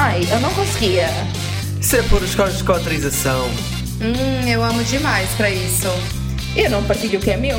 [0.00, 1.08] Ai, eu não conseguia.
[1.80, 3.48] Isso é por escolas de autorização.
[4.00, 5.88] Hum, eu amo demais pra isso.
[6.54, 7.58] E eu não partilho o que é meu.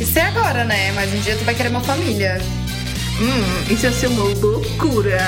[0.00, 0.92] Isso é agora, né?
[0.92, 2.40] Mas um dia tu vai querer uma família.
[3.20, 5.20] Hum, isso ia ser uma loucura.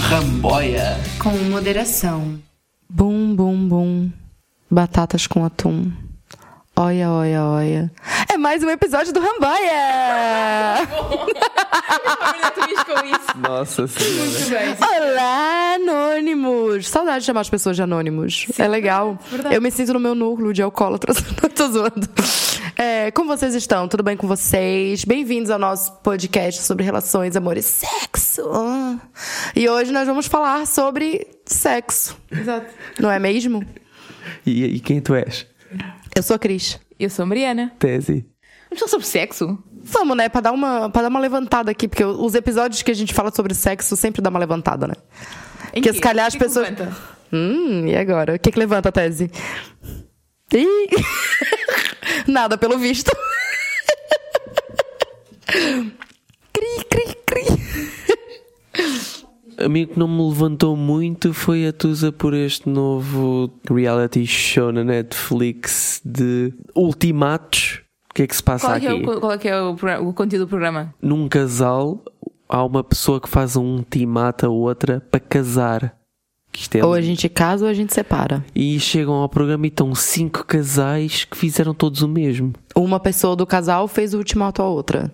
[0.00, 0.98] Ramboia.
[1.20, 2.36] Com moderação.
[2.90, 4.10] Bum, bum, bum.
[4.68, 5.92] Batatas com atum.
[6.74, 7.92] Olha, olha, olha.
[8.28, 10.88] É mais um episódio do Ramboia!
[13.36, 14.76] Nossa senhora.
[14.80, 16.88] Olá, anônimos!
[16.88, 18.46] Saudade de chamar as pessoas de anônimos.
[18.58, 19.18] é legal.
[19.52, 21.16] Eu me sinto no meu núcleo de alcoólatras.
[21.54, 22.08] Tô zoando.
[22.76, 23.88] É, como vocês estão?
[23.88, 25.04] Tudo bem com vocês?
[25.04, 28.42] Bem-vindos ao nosso podcast sobre relações, amor e sexo.
[29.54, 32.16] E hoje nós vamos falar sobre sexo.
[32.30, 32.72] Exato.
[32.98, 33.64] Não é mesmo?
[34.46, 35.46] E, e quem tu és?
[36.16, 36.78] Eu sou a Cris.
[36.98, 37.72] Eu sou a Mariana.
[37.78, 38.24] Tese.
[38.74, 39.58] Vamos falar sobre sexo?
[39.84, 40.28] Vamos, né?
[40.28, 43.30] Pra dar, uma, pra dar uma levantada aqui, porque os episódios que a gente fala
[43.32, 44.94] sobre sexo sempre dá uma levantada, né?
[45.72, 45.92] Em Porque quê?
[45.94, 46.68] se calhar as que que pessoas.
[47.32, 48.34] Hum, e agora?
[48.34, 49.30] O que, que levanta a tese?
[50.52, 50.88] Ih!
[52.26, 53.12] Nada, pelo visto.
[56.52, 57.44] cri, cri, cri.
[59.56, 64.72] A mim que não me levantou muito foi a Tusa por este novo reality show
[64.72, 67.83] na Netflix de ultimatos.
[68.14, 68.96] O que é que se passa Qual é, que aqui?
[68.96, 70.94] é o, qual é que é o, o conteúdo do programa?
[71.02, 72.00] Num casal,
[72.48, 75.96] há uma pessoa que faz um ultimato a outra para casar.
[76.72, 78.44] É Ou a gente casa ou a gente separa.
[78.54, 82.52] E chegam ao programa e estão cinco casais que fizeram todos o mesmo.
[82.76, 85.12] Uma pessoa do casal fez o ultimato à outra.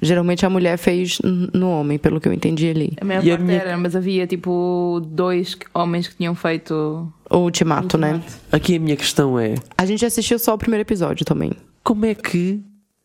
[0.00, 1.18] Geralmente a mulher fez
[1.52, 2.94] no homem, pelo que eu entendi ali.
[2.98, 7.06] A maior E a parte minha- era, mas havia tipo dois homens que tinham feito.
[7.28, 8.14] O ultimato, né?
[8.14, 8.38] ultimato.
[8.50, 11.52] Aqui a minha questão é: A gente assistiu só o primeiro episódio também.
[11.82, 12.62] Como é que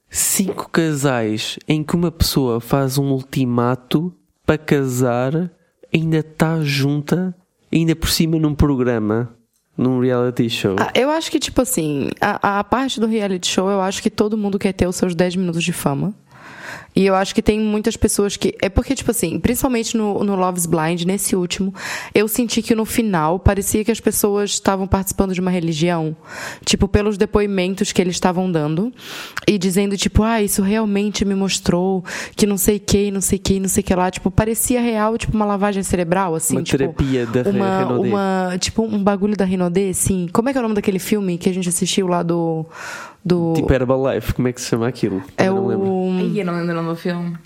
[0.10, 4.14] cinco casais em que uma pessoa faz um ultimato
[4.46, 5.52] para casar
[5.94, 7.36] ainda está junta,
[7.72, 9.34] ainda por cima num programa,
[9.78, 10.76] num reality show?
[10.80, 14.10] Ah, eu acho que, tipo assim, a, a parte do reality show, eu acho que
[14.10, 16.14] todo mundo quer ter os seus 10 minutos de fama.
[16.96, 18.56] E eu acho que tem muitas pessoas que.
[18.62, 21.74] É porque, tipo assim, principalmente no, no Love's Blind, nesse último,
[22.14, 26.16] eu senti que no final parecia que as pessoas estavam participando de uma religião.
[26.64, 28.94] Tipo, pelos depoimentos que eles estavam dando.
[29.48, 32.04] E dizendo, tipo, ah, isso realmente me mostrou
[32.36, 34.10] que não sei o que, não sei o que, não sei o que lá.
[34.10, 36.56] Tipo, parecia real, tipo, uma lavagem cerebral, assim.
[36.56, 38.10] Uma tipo, terapia da uma, Renaudet.
[38.10, 40.28] uma Tipo, um bagulho da Rinodê, assim.
[40.32, 42.66] Como é que é o nome daquele filme que a gente assistiu lá do.
[43.24, 45.22] do Tipo Herbalife, como é que se chama aquilo?
[45.38, 45.85] é Eu não lembro.
[46.36, 47.38] Ai, eu não lembro o nome do filme.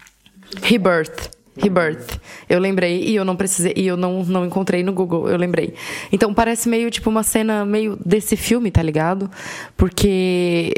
[0.61, 1.29] Rebirth.
[1.57, 2.19] Rebirth.
[2.47, 5.73] Eu lembrei e eu não precisei, e eu não, não encontrei no Google, eu lembrei.
[6.11, 9.29] Então parece meio tipo uma cena meio desse filme, tá ligado?
[9.75, 10.73] Porque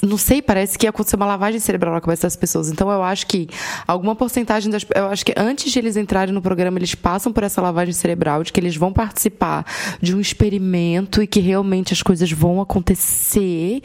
[0.00, 2.70] não sei, parece que ia acontecer uma lavagem cerebral na cabeça das pessoas.
[2.70, 3.48] Então eu acho que
[3.86, 7.42] alguma porcentagem das eu acho que antes de eles entrarem no programa, eles passam por
[7.42, 9.66] essa lavagem cerebral, de que eles vão participar
[10.00, 13.80] de um experimento e que realmente as coisas vão acontecer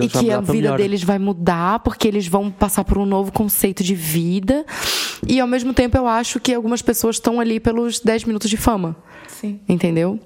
[0.00, 3.82] e que a vida deles vai mudar porque eles vão passar por um novo conceito
[3.82, 4.64] de vida.
[5.26, 8.56] E ao mesmo tempo eu acho que algumas pessoas estão ali pelos 10 minutos de
[8.56, 8.96] fama.
[9.28, 9.60] Sim.
[9.68, 10.18] Entendeu?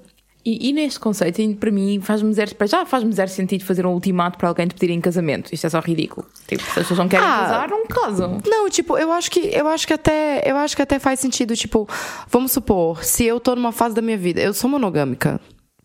[0.45, 4.37] E, e neste conceito, para mim, faz-me zero, já faz-me zero sentido fazer um ultimato
[4.37, 5.51] para alguém te pedir em casamento.
[5.51, 6.27] Isto é só ridículo.
[6.47, 7.37] Tipo, se as pessoas não querem Ah.
[7.39, 8.37] casar, não casam.
[8.45, 11.55] Não, tipo, eu acho que eu acho que até eu acho que até faz sentido,
[11.55, 11.89] tipo,
[12.29, 15.41] vamos supor, se eu tô numa fase da minha vida, eu sou monogâmica.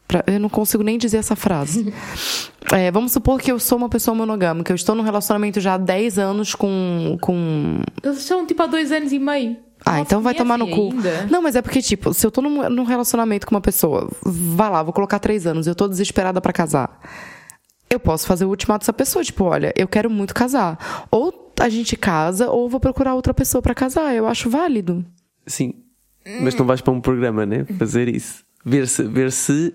[0.07, 1.93] Pra- Eu não consigo nem dizer essa frase.
[2.73, 4.71] É, vamos supor que eu sou uma pessoa monogâmica.
[4.71, 7.17] Eu estou num relacionamento já há 10 anos com.
[7.21, 7.81] com...
[8.05, 9.57] Eles são tipo há dois anos e meio.
[9.85, 10.91] Ah, então vai tomar no cu.
[10.93, 11.27] ainda.
[11.27, 14.71] Não, mas é porque, tipo, se eu tô num, num relacionamento com uma pessoa, vai
[14.71, 17.01] lá, vou colocar três anos, eu tô desesperada pra casar.
[17.89, 21.07] Eu posso fazer o ultimato dessa pessoa, tipo, olha, eu quero muito casar.
[21.11, 24.15] Ou a gente casa, ou vou procurar outra pessoa pra casar.
[24.15, 25.05] Eu acho válido.
[25.47, 25.75] Sim.
[26.41, 27.65] Mas não vais para um programa, né?
[27.79, 28.45] Fazer isso.
[28.65, 29.75] Ver se, ver se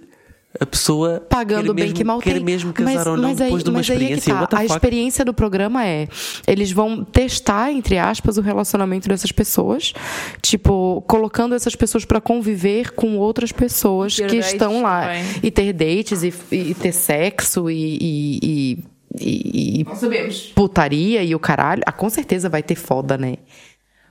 [0.60, 2.44] a pessoa Pagando quer bem mesmo, que mal quer tem.
[2.44, 4.34] mesmo casar mas, ou não mas aí, depois de uma mas aí é que experiência.
[4.34, 4.40] tá.
[4.42, 4.72] What the A fuck?
[4.74, 6.08] experiência do programa é,
[6.48, 9.94] eles vão testar, entre aspas, o relacionamento dessas pessoas,
[10.42, 15.02] tipo, colocando essas pessoas pra conviver com outras pessoas Ter que estão lá.
[15.08, 15.24] também.
[15.44, 17.98] E ter dates, e, e ter sexo, e...
[18.02, 18.78] e- e-
[19.22, 20.52] e- e Não sabemos.
[20.54, 23.36] putaria e o caralho, ah, com certeza vai ter foda, né?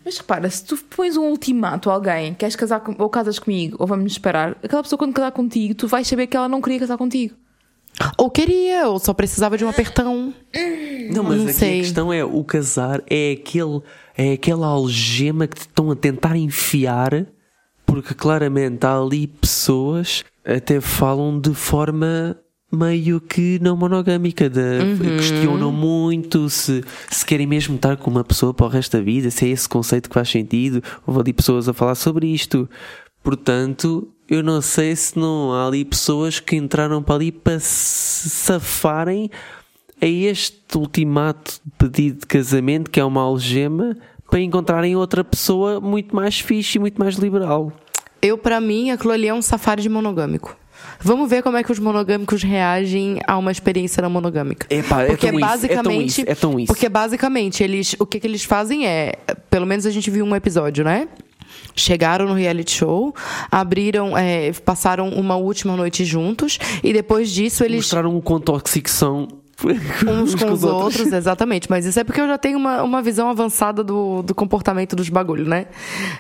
[0.05, 3.77] Mas repara, se tu pões um ultimato a alguém, queres casar com, ou casas comigo,
[3.81, 6.61] ou vamos nos esperar, aquela pessoa quando casar contigo, tu vais saber que ela não
[6.61, 7.35] queria casar contigo.
[8.19, 10.35] Ou queria, ou só precisava de um apertão.
[11.13, 11.79] Não, mas Não aqui sei.
[11.79, 13.81] a questão é: o casar é, aquele,
[14.17, 17.25] é aquela algema que te estão a tentar enfiar,
[17.87, 22.37] porque claramente há ali pessoas até falam de forma
[22.77, 24.99] meio que não monogâmica, de, Uhum.
[25.17, 29.31] questionam muito se, se querem mesmo estar com uma pessoa para o resto da vida,
[29.31, 30.83] se é esse conceito que faz sentido.
[31.07, 32.69] Houve ali pessoas a falar sobre isto.
[33.23, 38.29] Portanto, eu não sei se não há ali pessoas que entraram para ali para se
[38.29, 39.31] safarem
[40.01, 43.97] a este ultimato de pedido de casamento, que é uma algema,
[44.29, 47.73] para encontrarem outra pessoa muito mais fixe e muito mais liberal.
[48.21, 50.57] Eu, pra mim, aquilo ali é um safari de monogâmico.
[51.01, 54.67] Vamos ver como é que os monogâmicos reagem a uma experiência não monogâmica.
[54.71, 56.67] Epá, é porque isso, é tão basicamente, isso, é tão isso.
[56.67, 59.15] porque basicamente eles, o que, que eles fazem é,
[59.51, 61.09] pelo menos a gente viu um episódio, né?
[61.77, 63.15] Chegaram no reality show,
[63.51, 68.93] abriram, é, passaram uma última noite juntos e depois disso eles Mostraram o quão tóxicos
[68.93, 69.29] são
[70.07, 71.13] uns com os outros.
[71.13, 71.69] exatamente.
[71.71, 75.09] Mas isso é porque eu já tenho uma, uma visão avançada do, do comportamento dos
[75.09, 75.67] bagulhos, né?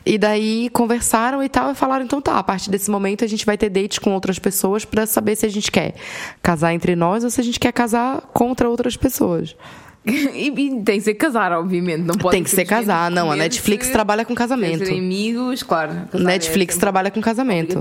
[0.05, 3.45] E daí conversaram e tal, e falaram, então tá, a partir desse momento a gente
[3.45, 5.95] vai ter dates com outras pessoas pra saber se a gente quer
[6.43, 9.57] casar entre nós ou se a gente quer casar contra outras pessoas.
[10.06, 10.53] E, e
[10.83, 12.03] tem que ser casar, obviamente.
[12.03, 13.31] Não pode Tem que ser casar, não.
[13.33, 14.85] A Netflix trabalha com casamento.
[14.85, 15.93] Ser amigos, claro.
[16.12, 17.81] Netflix é trabalha com casamento.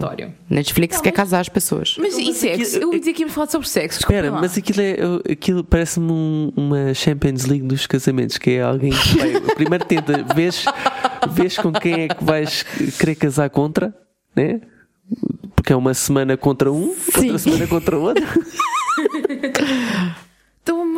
[0.49, 1.95] Netflix quer casar as pessoas.
[1.99, 2.77] Mas e sexo?
[2.77, 3.99] Eu ia dizer que íamos falar sobre sexo.
[3.99, 4.39] Espera, lá.
[4.39, 9.17] mas aquilo, é, aquilo parece-me um- uma Champions League dos casamentos, que é alguém que
[9.17, 10.63] vai, primeiro tenta, vês,
[11.31, 12.63] vês com quem é que vais
[12.99, 13.93] querer casar contra,
[14.33, 14.61] né?
[15.55, 17.23] Porque é uma semana contra um, Sim.
[17.31, 18.23] outra semana contra outro.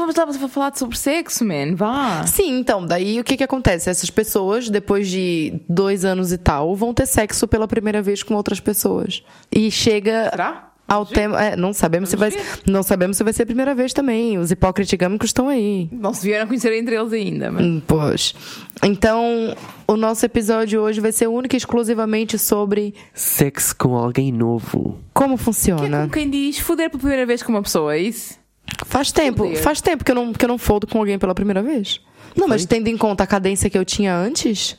[0.05, 1.75] Vamos lá para falar sobre sexo, man.
[1.75, 2.25] Vá.
[2.27, 3.89] Sim, então, daí o que que acontece?
[3.89, 8.35] Essas pessoas, depois de dois anos e tal, vão ter sexo pela primeira vez com
[8.35, 9.23] outras pessoas.
[9.51, 10.71] E chega Será?
[10.87, 11.43] ao tema.
[11.43, 12.31] é, não sabemos se vai
[12.67, 14.37] não sabemos se vai ser a primeira vez também.
[14.37, 15.89] Os hipócritigâmicos estão aí.
[15.91, 17.65] Não se vieram a conhecer entre eles ainda, mas.
[17.65, 18.35] Hum, Pois.
[18.83, 19.55] Então,
[19.87, 24.99] o nosso episódio hoje vai ser único e exclusivamente sobre Sexo com alguém novo.
[25.13, 25.97] como Que é funciona.
[26.01, 28.44] como quem diz foder pela primeira vez com uma pessoa, é isso?
[28.85, 29.61] Faz tempo, Foder.
[29.61, 32.01] faz tempo que eu não que eu não fodo com alguém pela primeira vez.
[32.35, 34.77] Não, mas tendo em conta a cadência que eu tinha antes,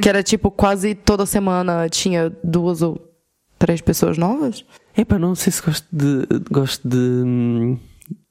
[0.00, 3.00] que era tipo quase toda semana tinha duas ou
[3.58, 4.64] três pessoas novas.
[4.96, 7.76] Epá, não sei se gosto de, gosto de,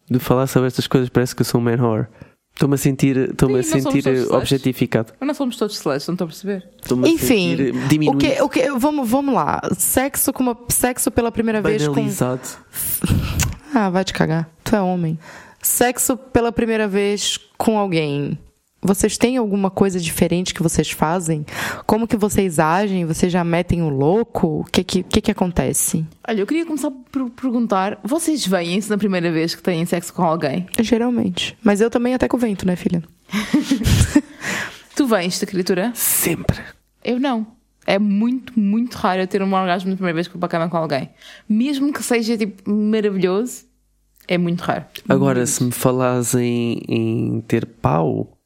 [0.09, 2.07] de falar sobre estas coisas, parece que eu sou um man whore.
[2.53, 5.13] Estou-me a sentir, estou-me a Sim, não somos sentir objetificado.
[5.19, 6.69] Mas nós somos todos celestes, não estou a perceber.
[6.81, 9.61] Estou-me a Enfim, sentir o diminuído, que, o que, vamos, vamos lá.
[9.77, 12.41] Sexo com uma, sexo pela primeira vez com banalizado.
[13.73, 14.49] Ah, vai te cagar.
[14.63, 15.17] Tu é homem.
[15.61, 18.37] Sexo pela primeira vez com alguém.
[18.83, 21.45] Vocês têm alguma coisa diferente que vocês fazem?
[21.85, 23.05] Como que vocês agem?
[23.05, 24.61] Vocês já metem o louco?
[24.61, 26.03] O que que, que, que acontece?
[26.27, 30.23] Olha, eu queria começar por perguntar: vocês veem-se na primeira vez que têm sexo com
[30.23, 30.65] alguém?
[30.79, 31.55] Geralmente.
[31.63, 33.03] Mas eu também até com o vento, né, filha?
[34.95, 35.91] Tu vens-te, criatura?
[35.95, 36.59] Sempre.
[37.03, 37.47] Eu não.
[37.85, 40.49] É muito, muito raro eu ter um orgasmo na primeira vez que vou para a
[40.51, 41.09] cama com alguém.
[41.49, 43.63] Mesmo que seja tipo maravilhoso,
[44.27, 44.85] é muito raro.
[45.09, 48.37] Agora, se me falas em, em ter pau,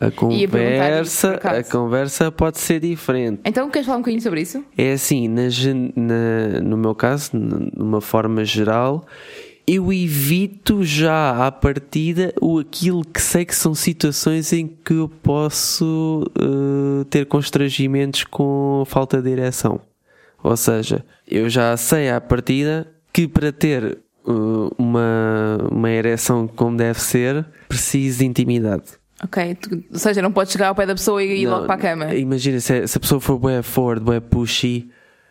[0.00, 1.60] a conversa, acaso.
[1.60, 3.40] a conversa pode ser diferente.
[3.44, 4.64] Então, queres falar um bocadinho sobre isso?
[4.78, 5.42] É assim, na
[5.96, 9.04] na- no meu caso, numa forma geral,
[9.74, 15.08] eu evito já à partida o aquilo que sei que são situações em que eu
[15.08, 19.80] posso eh, ter constrangimentos com falta de ereção.
[20.42, 23.84] Ou seja, eu já sei à partida que para ter
[24.26, 24.30] eh,
[24.78, 28.84] uma, uma ereção como deve ser, preciso de intimidade.
[29.22, 29.54] Ok.
[29.56, 31.74] Tu- ou seja, não podes chegar ao pé da pessoa e ir Não, logo para
[31.74, 32.14] a cama.
[32.14, 34.88] Imagina se, a- se a pessoa for bué forward, bué pushy,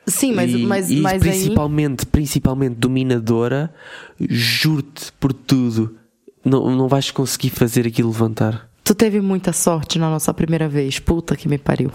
[0.09, 1.19] Sim, mas, e, mas, e mas aí.
[1.19, 3.73] principalmente, principalmente dominadora,
[4.19, 5.95] juro-te por tudo,
[6.43, 8.67] não, não vais conseguir fazer aquilo levantar.
[8.83, 10.97] Tu teve muita sorte na nossa primeira vez.
[10.97, 11.91] Puta que me pariu.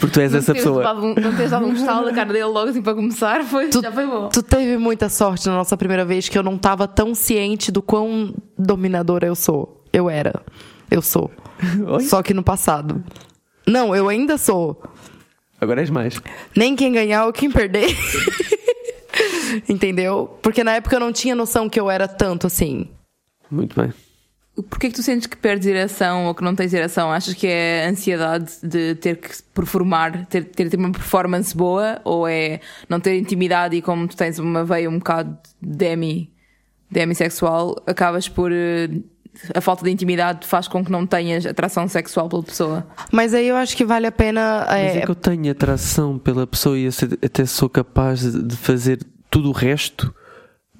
[0.00, 0.92] Porque tu és Não essa pessoa.
[0.94, 3.80] um- não teres dado um estalo na cara dele logo assim para começar, foi, Tu-
[3.80, 4.28] já foi bom.
[4.30, 7.80] Tu teve muita sorte na nossa primeira vez que eu não tava tão ciente do
[7.80, 9.84] quão dominadora eu sou.
[9.92, 10.42] Eu era.
[10.90, 11.30] Eu sou.
[11.86, 12.00] Oi?
[12.02, 13.04] Só que no passado.
[13.64, 14.82] Não, eu ainda sou.
[15.64, 16.20] Agora és mais.
[16.54, 17.88] Nem quem ganhar ou quem perder.
[19.68, 20.38] Entendeu?
[20.42, 22.88] Porque na época eu não tinha noção que eu era tanto assim.
[23.50, 23.92] Muito bem.
[24.70, 27.10] Porquê que tu sentes que perdes ereção ou que não tens ereção?
[27.10, 32.00] Achas que é a ansiedade de ter que performar, ter, ter, ter uma performance boa?
[32.04, 36.32] Ou é não ter intimidade e como tu tens uma veia um bocado demi,
[36.90, 38.52] demissexual, acabas por...
[38.52, 38.88] eh,
[39.52, 42.86] A falta de intimidade faz com que não tenhas atração sexual pela pessoa?
[43.10, 44.64] Mas aí eu acho que vale a pena.
[44.68, 46.88] Mas é, é que eu tenho atração pela pessoa e
[47.22, 50.14] até sou capaz de de fazer tudo o resto,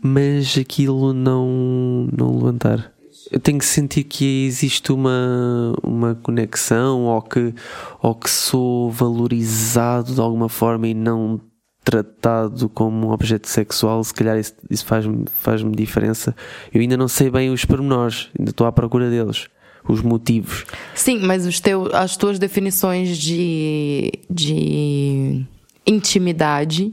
[0.03, 2.93] mas aquilo não, não levantar.
[3.31, 7.55] Eu tenho que sentir que existe uma, uma conexão ou que,
[8.01, 11.41] ou que sou valorizado de alguma forma e não
[11.85, 16.35] tratado como um objeto sexual, se calhar isso, isso faz-me faz diferença.
[16.73, 19.49] Eu ainda não sei bem os pormenores, ainda estou à procura deles,
[19.87, 20.65] os motivos.
[20.95, 25.45] Sim, mas os teu, as tuas definições de, de
[25.87, 26.93] intimidade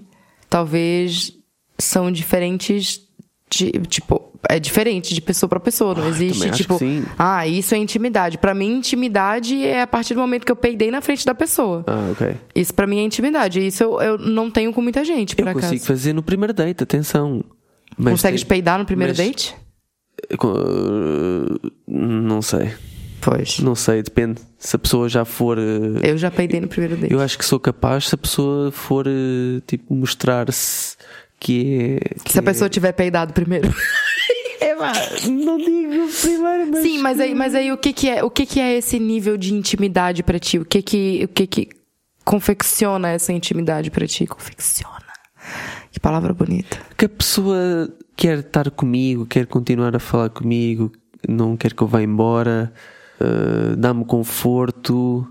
[0.50, 1.34] talvez
[1.80, 3.02] são diferentes
[3.50, 6.80] de, tipo, é diferente de pessoa para pessoa, não Ah, existe tipo,
[7.18, 8.38] ah, isso é intimidade.
[8.38, 11.84] Para mim, intimidade é a partir do momento que eu peidei na frente da pessoa.
[11.88, 12.36] Ah, ok.
[12.56, 13.66] Isso para mim é intimidade.
[13.66, 15.66] Isso eu, eu não tenho com muita gente, por Eu acaso.
[15.68, 17.44] consigo fazer no primeiro date, atenção.
[17.98, 19.56] Mas Consegues tem- peidar no primeiro mas- date?
[20.38, 20.54] com-
[21.88, 22.72] Não sei.
[23.22, 23.60] Pois.
[23.60, 24.42] Não sei, depende.
[24.58, 25.58] Se a pessoa já for.
[25.60, 27.14] eh, Eu já peidei no primeiro date.
[27.14, 30.96] Eu acho que sou capaz se a pessoa for eh, tipo mostrar-se
[31.40, 32.20] que é.
[32.24, 33.70] que Se a pessoa tiver peidado primeiro.
[34.82, 34.94] pá,
[35.30, 36.84] não digo primeiro, mas.
[36.84, 39.38] Sim, mas aí, mas aí o que que é, o que que é esse nível
[39.38, 40.58] de intimidade pra ti?
[40.60, 41.70] O que que, o que que
[42.26, 44.26] confecciona essa intimidade pra ti?
[44.28, 45.02] Confecciona.
[45.92, 46.78] Que palavra bonita.
[46.98, 50.92] Que a pessoa quer estar comigo, quer continuar a falar comigo,
[51.28, 52.72] não quer que eu vá embora,
[53.20, 55.28] eh, dá-me conforto.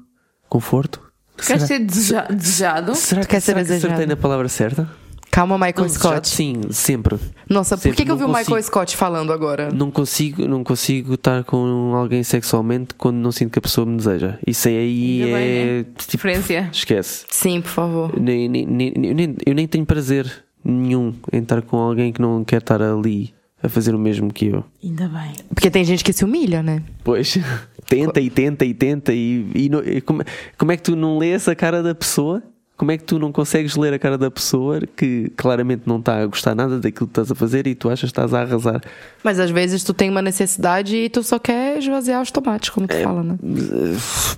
[0.48, 1.00] Conforto?
[1.46, 2.94] Queres ser deseja- desejado?
[2.94, 4.08] Será que, quer ser será que acertei desejado?
[4.08, 4.90] na palavra certa?
[5.30, 6.28] Calma, Michael Não, Scott.
[6.28, 7.16] Sim, sempre.
[7.48, 8.62] Nossa, por que, que eu vi o Michael consigo.
[8.66, 9.70] Scott falando agora?
[9.72, 13.96] Não consigo, não consigo estar com alguém sexualmente quando não sinto que a pessoa me
[13.96, 14.38] deseja.
[14.46, 15.40] Isso aí Ainda é.
[15.40, 15.84] bem, né?
[15.96, 16.68] tipo, Diferença.
[16.72, 17.24] esquece.
[17.30, 18.20] Sim, por favor.
[18.20, 22.20] Nem, nem, nem- eu, nem, eu nem tenho prazer nenhum em estar com alguém que
[22.20, 23.32] não quer estar ali
[23.62, 24.64] a fazer o mesmo que eu.
[24.82, 25.32] Ainda bem.
[25.54, 26.82] Porque tem gente que se humilha, né?
[27.04, 27.38] Pois,
[27.86, 30.22] tenta e tenta e tenta e, e não- e como,
[30.58, 32.42] como é que tu não lês a cara da pessoa?
[32.80, 36.22] Como é que tu não consegues ler a cara da pessoa que claramente não está
[36.22, 38.80] a gostar nada daquilo que estás a fazer e tu achas que estás a arrasar?
[39.22, 42.88] Mas às vezes tu tem uma necessidade e tu só quer esvaziar os tomates, como
[42.88, 43.38] tu fala, né?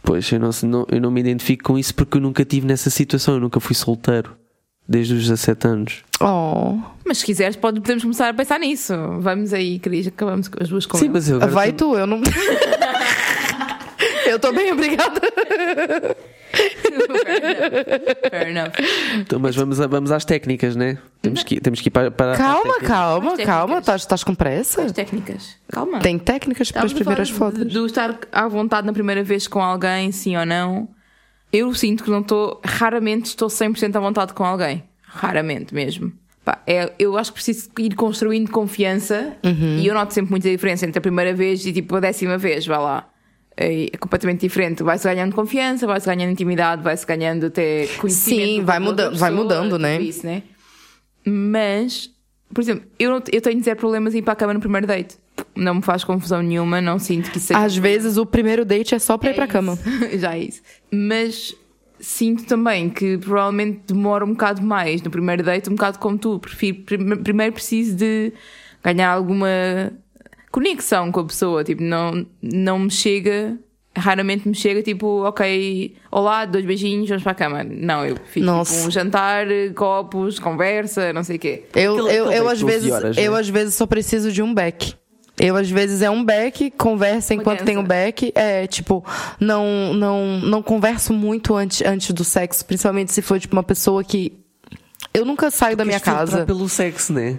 [0.02, 3.34] Pois, eu não, eu não me identifico com isso porque eu nunca tive nessa situação,
[3.34, 4.32] eu nunca fui solteiro.
[4.88, 6.02] Desde os 17 anos.
[6.20, 6.80] Oh.
[7.06, 8.92] Mas se quiseres, pode- podemos começar a pensar nisso.
[9.20, 12.20] Vamos aí, Cris, acabamos com as duas com Sim, mas eu Vai tu, eu não.
[14.32, 15.20] eu tô bem, obrigada.
[18.30, 18.72] Fair enough.
[19.20, 20.98] Então, mas vamos, a- vamos às técnicas, né?
[21.20, 23.66] Temos que, temos que ir para, para Calma, calma, As calma.
[23.76, 23.78] técnicas.
[23.80, 24.82] Estás estás com pressa?
[24.82, 25.56] As técnicas.
[25.70, 26.00] Calma.
[26.00, 27.66] Tem técnicas para as Estávamos a primeiras falar fotos.
[27.68, 30.88] De, de estar à vontade na primeira vez com alguém, sim ou não.
[31.52, 32.60] Eu sinto que não estou.
[32.64, 34.82] Raramente estou 100% à vontade com alguém.
[35.02, 36.12] Raramente mesmo.
[36.44, 39.78] Pá, é- eu acho que preciso ir construindo confiança Uhum.
[39.78, 42.66] e eu noto sempre muita diferença entre a primeira vez e tipo a décima vez,
[42.66, 43.08] vá lá.
[43.56, 44.82] É é completamente diferente.
[44.82, 48.46] Vai-se ganhando confiança, vai-se ganhando intimidade, vai-se ganhando até conhecimento.
[48.46, 50.00] Sim, vai outra mudando- vai pessoa, mudando, né?
[50.00, 50.42] Isso, né?
[51.24, 52.10] Mas,
[52.52, 55.16] por exemplo, eu, eu tenho zero problemas em ir para a cama no primeiro date.
[55.54, 58.98] Não me faz confusão nenhuma, não sinto que seja Às vezes o primeiro date é
[58.98, 59.78] só para ir é para a cama.
[60.18, 60.62] Já é isso.
[60.90, 61.54] Mas
[62.00, 66.38] sinto também que provavelmente demora um bocado mais no primeiro date, um bocado como tu.
[66.38, 68.32] Prefiro, prime- primeiro preciso de
[68.82, 69.92] ganhar alguma
[70.52, 71.64] conexão com a pessoa.
[71.64, 73.58] Tipo, não, não me chega.
[73.94, 77.62] Raramente me chega tipo, ok, olá, dois beijinhos, vamos para a cama.
[77.62, 78.74] Não, eu fico Nossa.
[78.74, 81.64] tipo um jantar, copos, conversa, não sei o quê.
[81.74, 83.38] Eu, eu, eu às de 12 vezes, horas, eu né?
[83.38, 84.94] às vezes só preciso de um back.
[85.38, 88.32] Eu às vezes é um back, conversa enquanto tem o back.
[88.34, 89.04] É, tipo,
[89.38, 94.02] não não não converso muito antes, antes do sexo, principalmente se for tipo uma pessoa
[94.02, 94.32] que
[95.12, 96.46] eu nunca saio da minha casa.
[96.46, 97.38] pelo sexo, né?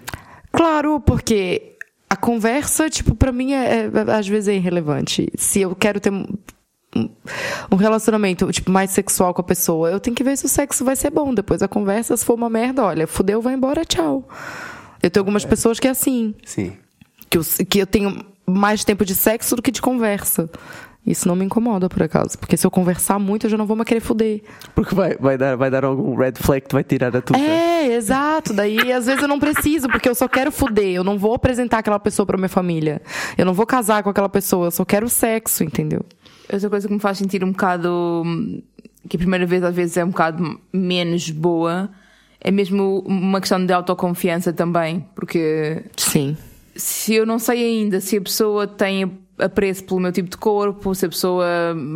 [0.52, 1.73] Claro, porque
[2.14, 5.28] a conversa, tipo, pra mim é, é- às vezes é irrelevante.
[5.36, 10.24] Se eu quero ter um, relacionamento, tipo, mais sexual com a pessoa, eu tenho que
[10.24, 11.34] ver se o sexo vai ser bom.
[11.34, 14.28] Depois a conversa, se for uma merda, olha, fudeu, vai embora, tchau.
[15.02, 16.74] Eu tenho algumas pessoas que é assim, Sim.
[17.30, 20.48] que eu, que eu tenho mais tempo de sexo do que de conversa.
[21.06, 22.38] Isso não me incomoda, por acaso.
[22.40, 24.42] Porque se eu conversar muito, eu já não vou mais querer fuder.
[24.74, 27.38] Porque vai, vai, dar, vai dar algum red flag que vai tirar a tua.
[27.38, 28.54] É, exato.
[28.54, 30.96] Daí, às vezes, eu não preciso, porque eu só quero fuder.
[30.96, 33.02] Eu não vou apresentar aquela pessoa pra minha família.
[33.38, 34.68] Eu não vou casar com aquela pessoa.
[34.68, 36.06] Eu só quero sexo, entendeu?
[36.52, 38.24] Outra coisa que me faz sentir um bocado.
[39.10, 41.90] que a primeira vez às vezes é um bocado menos boa
[42.44, 45.06] é mesmo uma questão de autoconfiança também.
[45.16, 46.36] Porque Sim.
[46.76, 50.94] se eu não sei ainda se a pessoa tem apreço pelo meu tipo de corpo,
[50.94, 51.46] se a pessoa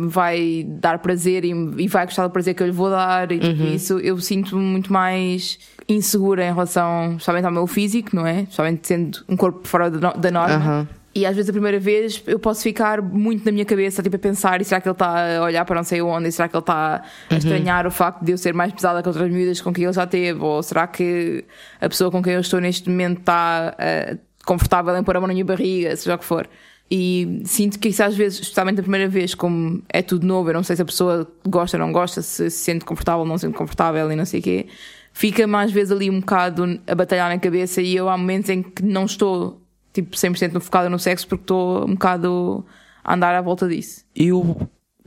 [0.06, 3.38] vai dar prazer e, e vai gostar do prazer que eu lhe vou dar e
[3.38, 8.40] tudo isso, eu sinto-me muito mais insegura em relação, especialmente ao meu físico, não é?
[8.42, 10.54] Especialmente sendo um corpo fora da no- da norma.
[10.54, 10.88] Aham.
[11.14, 14.18] E às vezes a primeira vez eu posso ficar muito na minha cabeça, tipo, a
[14.18, 16.28] pensar, e será que ele está a olhar para não sei onde?
[16.28, 19.08] E será que ele está a estranhar o facto de eu ser mais pesada que
[19.08, 20.38] outras miúdas com quem ele já teve?
[20.40, 21.44] Ou será que
[21.80, 25.26] a pessoa com quem eu estou neste momento está eh, confortável em pôr a mão
[25.26, 26.46] na minha barriga, seja o que for?
[26.90, 30.54] E sinto que isso às vezes, especialmente a primeira vez, como é tudo novo, eu
[30.54, 33.36] não sei se a pessoa gosta ou não gosta, se se sente confortável ou não
[33.36, 34.66] se sente confortável e não sei o quê,
[35.12, 38.62] fica mais vezes ali um bocado a batalhar na cabeça e eu há momentos em
[38.62, 39.60] que não estou
[39.92, 42.64] tipo 100% focada no sexo porque estou um bocado
[43.04, 44.04] a andar à volta disso.
[44.16, 44.56] Eu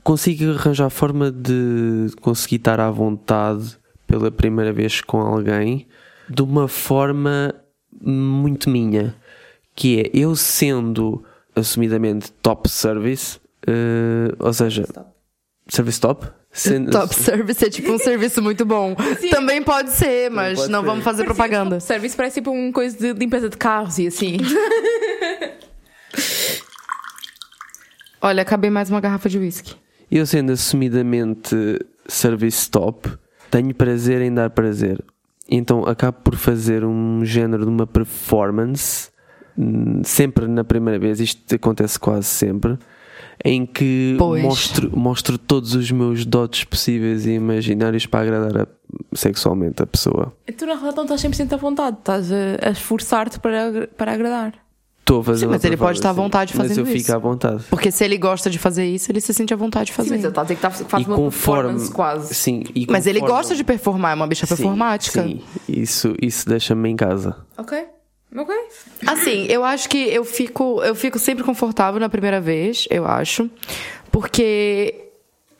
[0.04, 5.88] consigo arranjar forma de conseguir estar à vontade pela primeira vez com alguém
[6.28, 7.54] de uma forma
[8.00, 9.14] muito minha,
[9.74, 11.24] que é eu sendo
[11.54, 14.86] assumidamente top service, uh, ou seja,
[15.68, 16.26] service top.
[16.50, 18.94] Sendo, top service é tipo um serviço muito bom.
[19.18, 19.30] Sim.
[19.30, 20.86] Também pode ser, mas pode não ser.
[20.86, 21.76] vamos fazer propaganda.
[21.76, 24.36] Top service parece tipo uma coisa de limpeza de carros e assim.
[28.20, 29.74] Olha, acabei mais uma garrafa de whisky.
[30.10, 31.56] Eu sendo assumidamente
[32.06, 33.10] service top,
[33.50, 35.02] tenho prazer em dar prazer.
[35.48, 39.11] Então acabo por fazer um género de uma performance
[40.04, 42.78] sempre na primeira vez, isto acontece quase sempre,
[43.44, 48.66] em que mostro, mostro todos os meus dotes possíveis e imaginários para agradar a,
[49.14, 50.32] sexualmente a pessoa.
[50.56, 54.54] Tu na realidade não estás 100% à vontade, estás a, a esforçar-te para, para agradar.
[55.00, 56.80] Estou a fazer Sim, mas ele pode estar à vontade fazendo isso.
[56.80, 57.64] Mas eu fico à vontade.
[57.68, 60.10] Porque se ele gosta de fazer isso, ele se sente à vontade de fazer.
[60.10, 62.34] Sim, mas ele está a dizer que tá, faz e uma conforme, performance quase.
[62.34, 65.24] Sim, e mas ele gosta de performar, é uma bicha sim, performática.
[65.24, 67.36] Sim, isso, isso deixa-me em casa.
[67.58, 67.84] Ok.
[68.36, 68.54] Ok.
[69.06, 73.50] Assim, eu acho que eu fico, eu fico sempre confortável na primeira vez, eu acho.
[74.10, 75.10] Porque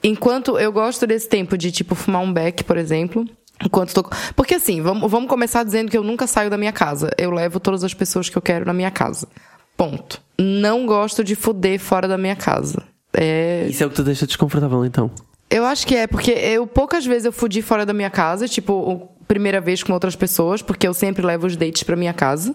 [0.02, 3.26] enquanto eu gosto desse tempo de, tipo, fumar um beck, por exemplo.
[3.64, 4.10] Enquanto tô...
[4.34, 7.10] Porque assim, vamos, vamos começar dizendo que eu nunca saio da minha casa.
[7.16, 9.28] Eu levo todas as pessoas que eu quero na minha casa.
[9.76, 10.20] Ponto.
[10.38, 12.82] Não gosto de fuder fora da minha casa.
[13.12, 13.66] É...
[13.68, 15.10] Isso é o que te deixa desconfortável, então?
[15.48, 19.10] Eu acho que é, porque eu poucas vezes eu fudi fora da minha casa, tipo,
[19.32, 22.54] primeira vez com outras pessoas, porque eu sempre levo os dates para minha casa.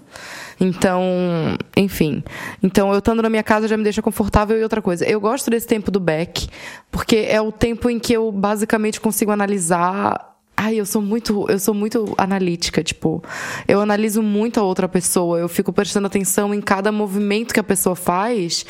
[0.60, 1.03] Então,
[1.75, 2.24] enfim.
[2.62, 5.03] Então, eu estando na minha casa já me deixa confortável e outra coisa.
[5.05, 6.48] Eu gosto desse tempo do back,
[6.91, 11.59] porque é o tempo em que eu basicamente consigo analisar Ai, eu sou muito, eu
[11.59, 13.23] sou muito analítica, tipo,
[13.67, 17.63] eu analiso muito a outra pessoa, eu fico prestando atenção em cada movimento que a
[17.63, 18.65] pessoa faz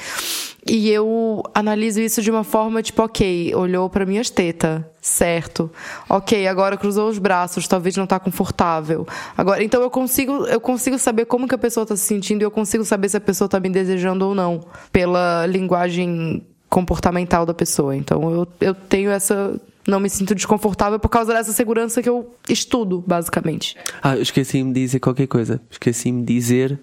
[0.68, 5.72] e eu analiso isso de uma forma tipo, ok, olhou para minhas tetas, certo?
[6.10, 9.08] Ok, agora cruzou os braços, talvez não tá confortável.
[9.38, 12.46] Agora, então eu consigo, eu consigo saber como que a pessoa tá se sentindo e
[12.46, 14.60] eu consigo saber se a pessoa tá me desejando ou não
[14.92, 17.96] pela linguagem comportamental da pessoa.
[17.96, 19.58] Então eu, eu tenho essa
[19.88, 23.76] não me sinto desconfortável por causa dessa segurança que eu estudo, basicamente.
[24.04, 25.62] Ah, esqueci-me de dizer qualquer coisa.
[25.72, 26.80] Esqueci-me de dizer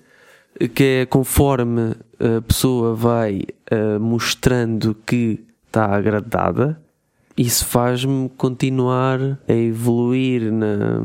[0.75, 6.81] que é conforme a pessoa vai uh, mostrando que está agradada,
[7.37, 11.03] isso faz-me continuar a evoluir na,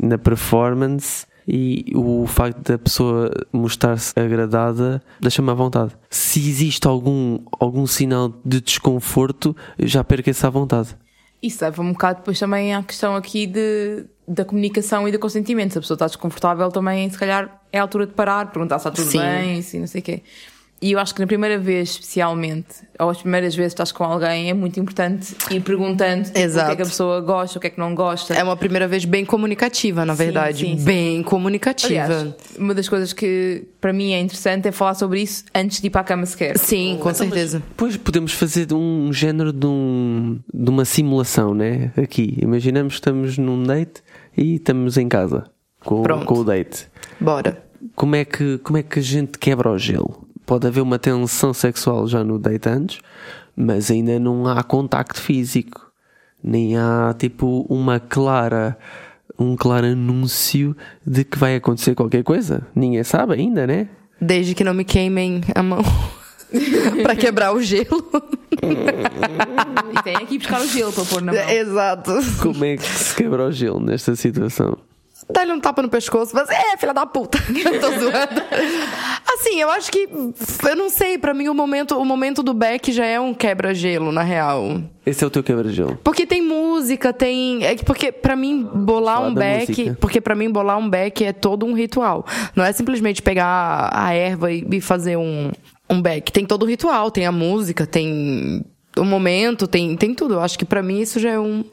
[0.00, 5.92] na performance e o facto da pessoa mostrar-se agradada deixa-me à vontade.
[6.08, 10.96] Se existe algum, algum sinal de desconforto, já perco essa vontade.
[11.42, 15.72] Isso leva um bocado depois também à questão aqui de, da comunicação e do consentimento.
[15.72, 18.88] Se a pessoa está desconfortável, também, se calhar, é a altura de parar, perguntar se
[18.88, 19.18] está tudo Sim.
[19.18, 20.22] bem, se não sei o quê.
[20.82, 22.66] E eu acho que na primeira vez, especialmente,
[22.98, 26.52] ou as primeiras vezes que estás com alguém, é muito importante ir perguntando tipo, o
[26.52, 28.34] que é que a pessoa gosta, o que é que não gosta.
[28.34, 30.58] É uma primeira vez bem comunicativa, na verdade.
[30.58, 32.04] Sim, sim, bem comunicativa.
[32.04, 35.86] Aliás, uma das coisas que para mim é interessante é falar sobre isso antes de
[35.86, 36.58] ir para a cama sequer.
[36.58, 37.60] Sim, com certeza.
[37.60, 41.92] Depois podemos fazer um género de, um, de uma simulação, né?
[41.96, 42.36] Aqui.
[42.42, 44.02] Imaginamos que estamos num date
[44.36, 45.44] e estamos em casa
[45.84, 46.88] com, com o date.
[47.20, 47.62] Bora.
[47.94, 50.26] Como é, que, como é que a gente quebra o gelo?
[50.46, 53.00] Pode haver uma tensão sexual já no date antes,
[53.56, 55.92] mas ainda não há contacto físico,
[56.42, 58.76] nem há tipo uma clara
[59.38, 60.76] um claro anúncio
[61.06, 62.66] de que vai acontecer qualquer coisa.
[62.74, 63.88] Ninguém sabe ainda, né?
[64.20, 65.82] Desde que não me queimem a mão
[67.02, 68.06] para quebrar o gelo.
[68.62, 71.50] e tem aqui buscar o gelo para pôr na mão.
[71.50, 72.12] Exato.
[72.40, 74.78] Como é que se quebra o gelo nesta situação?
[75.32, 77.38] Dá-lhe um tapa no pescoço, mas é, filha da puta.
[77.80, 78.42] Tô zoando.
[79.32, 80.08] Assim, eu acho que
[80.68, 84.12] eu não sei, para mim o momento, o momento do Beck já é um quebra-gelo,
[84.12, 84.80] na real.
[85.04, 85.98] Esse é o teu quebra-gelo.
[86.04, 90.78] Porque tem música, tem, é porque para mim bolar um Beck, porque para mim bolar
[90.78, 92.24] um Beck é todo um ritual.
[92.54, 95.50] Não é simplesmente pegar a erva e, e fazer um
[95.90, 96.32] um Beck.
[96.32, 98.64] Tem todo o ritual, tem a música, tem
[98.96, 100.34] o momento, tem tem tudo.
[100.34, 101.64] Eu acho que para mim isso já é um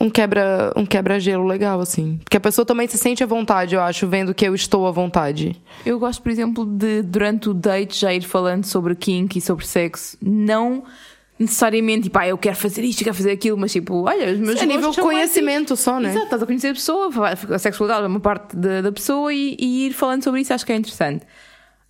[0.00, 2.18] um quebra um quebra-gelo legal, assim.
[2.22, 4.90] Porque a pessoa também se sente à vontade, eu acho, vendo que eu estou à
[4.90, 5.60] vontade.
[5.84, 9.66] Eu gosto, por exemplo, de durante o date já ir falando sobre kink e sobre
[9.66, 10.16] sexo.
[10.22, 10.84] Não
[11.38, 14.38] necessariamente, tipo, ah, eu quero fazer isto, eu quero fazer aquilo, mas tipo, olha, os
[14.38, 15.80] meus É nível conhecimento mais...
[15.80, 16.10] só, né?
[16.10, 17.10] Exato, estás a conhecer a pessoa,
[17.54, 20.66] a sexualidade é uma parte da, da pessoa e, e ir falando sobre isso acho
[20.66, 21.24] que é interessante.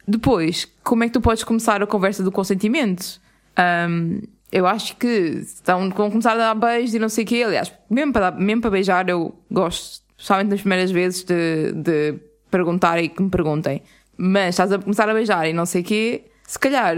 [0.07, 3.21] Depois, como é que tu podes começar a conversa do consentimento?
[3.59, 7.43] Um, eu acho que estão, vão começar a dar beijos e não sei o quê.
[7.47, 12.19] Aliás, mesmo para, mesmo para beijar, eu gosto especialmente nas primeiras vezes de, de
[12.51, 13.83] perguntar e que me perguntem.
[14.17, 16.97] Mas estás a começar a beijar e não sei o quê, se calhar,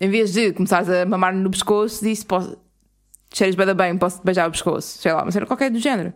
[0.00, 2.58] em vez de começares a mamar no pescoço, disse: posso,
[3.32, 6.12] cheiras bem, bem, posso beijar o pescoço, sei lá, mas era qualquer do género.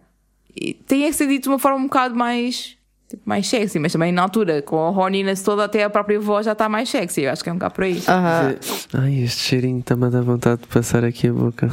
[0.55, 2.77] E tem que ser dito de uma forma um bocado mais.
[3.13, 6.47] Tipo, mais sexy, mas também na altura, com a horniness toda, até a própria voz
[6.47, 7.23] já está mais sexy.
[7.23, 8.03] Eu acho que é um bocado por aí.
[8.09, 8.55] Aham.
[8.95, 11.69] Ai, este cheirinho está-me a dar vontade de passar aqui a boca.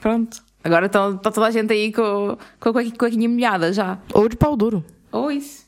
[0.00, 0.38] Pronto.
[0.62, 3.98] Agora está toda a gente aí com, com a cuequinha- cuequinha molhada já.
[4.14, 4.84] Ou de pau duro.
[5.10, 5.64] Ou isso.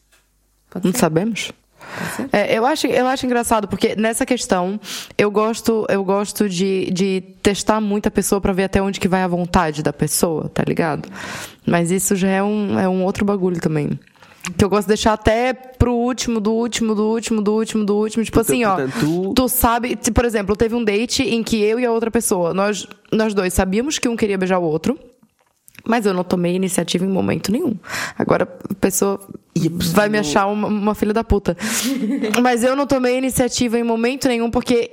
[0.70, 0.98] Pode Não ser.
[1.00, 1.50] sabemos.
[2.32, 4.78] É, eu, acho, eu acho engraçado, porque nessa questão
[5.18, 9.08] eu gosto, eu gosto de, de testar muito a pessoa pra ver até onde que
[9.08, 11.08] vai a vontade da pessoa, tá ligado?
[11.66, 13.98] Mas isso já é um, é um outro bagulho também.
[14.56, 17.96] Que eu gosto de deixar até pro último, do último, do último, do último, do
[17.96, 18.24] último.
[18.24, 18.76] Tipo assim, ó.
[18.98, 22.52] tu- Tu sabe, por exemplo, teve um date em que eu e a outra pessoa,
[22.52, 24.98] nós, nós dois sabíamos que um queria beijar o outro.
[25.84, 27.74] Mas eu não tomei iniciativa em momento nenhum.
[28.18, 29.20] Agora a pessoa,
[29.92, 31.56] vai me achar uma, uma filha da puta.
[32.40, 34.90] Mas eu não tomei iniciativa em momento nenhum porque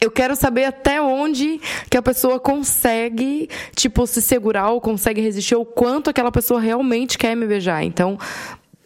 [0.00, 5.54] eu quero saber até onde que a pessoa consegue, tipo, se segurar ou consegue resistir,
[5.54, 7.84] ou quanto aquela pessoa realmente quer me beijar.
[7.84, 8.18] Então,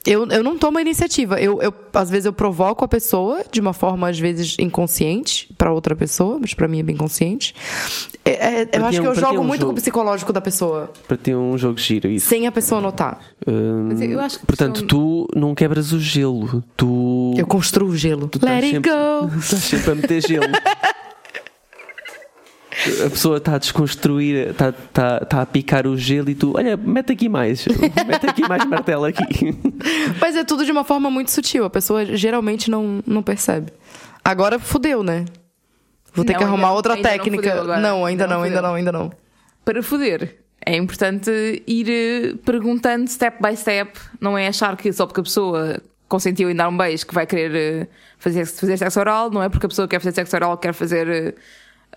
[0.07, 1.41] eu, eu não tomo a iniciativa.
[1.41, 5.73] Eu, eu, às vezes eu provoco a pessoa de uma forma, às vezes, inconsciente para
[5.73, 7.55] outra pessoa, mas para mim é bem consciente.
[8.25, 9.73] É, é, eu acho que um- eu jogo um muito com jogo.
[9.73, 12.27] o psicológico da pessoa, Para ter um jogo giro, isso.
[12.29, 13.19] sem a pessoa notar.
[13.47, 16.63] Hum, Mas eu acho que portanto, são- tu não quebras o gelo.
[16.77, 17.35] Tu.
[17.37, 18.29] Eu construo o gelo.
[18.29, 19.31] tu Let it sempre- go!
[19.39, 20.47] Estás sempre a meter gelo.
[23.07, 26.77] A pessoa está a desconstruir, está, está, está a picar o gelo e tu, olha,
[26.77, 27.65] mete aqui mais,
[28.07, 29.57] mete aqui mais martelo aqui.
[30.21, 31.65] Mas é tudo de uma forma muito sutil.
[31.65, 33.73] A pessoa geralmente não, não percebe.
[34.25, 35.25] Agora fudeu, né?
[36.13, 37.53] Vou ter Não, que arrumar ainda- outra ainda não técnica.
[37.61, 37.81] agora.
[37.81, 39.13] Não, ainda Não não, ainda não, ainda não.
[39.65, 43.99] Para foder, é importante ir eh, perguntando step by step.
[44.21, 47.27] Não é achar que só porque a pessoa consentiu em dar um beijo que vai
[47.27, 49.31] querer eh, fazer, fazer sexo oral.
[49.31, 51.35] Não é porque a pessoa quer fazer sexo oral que quer fazer eh,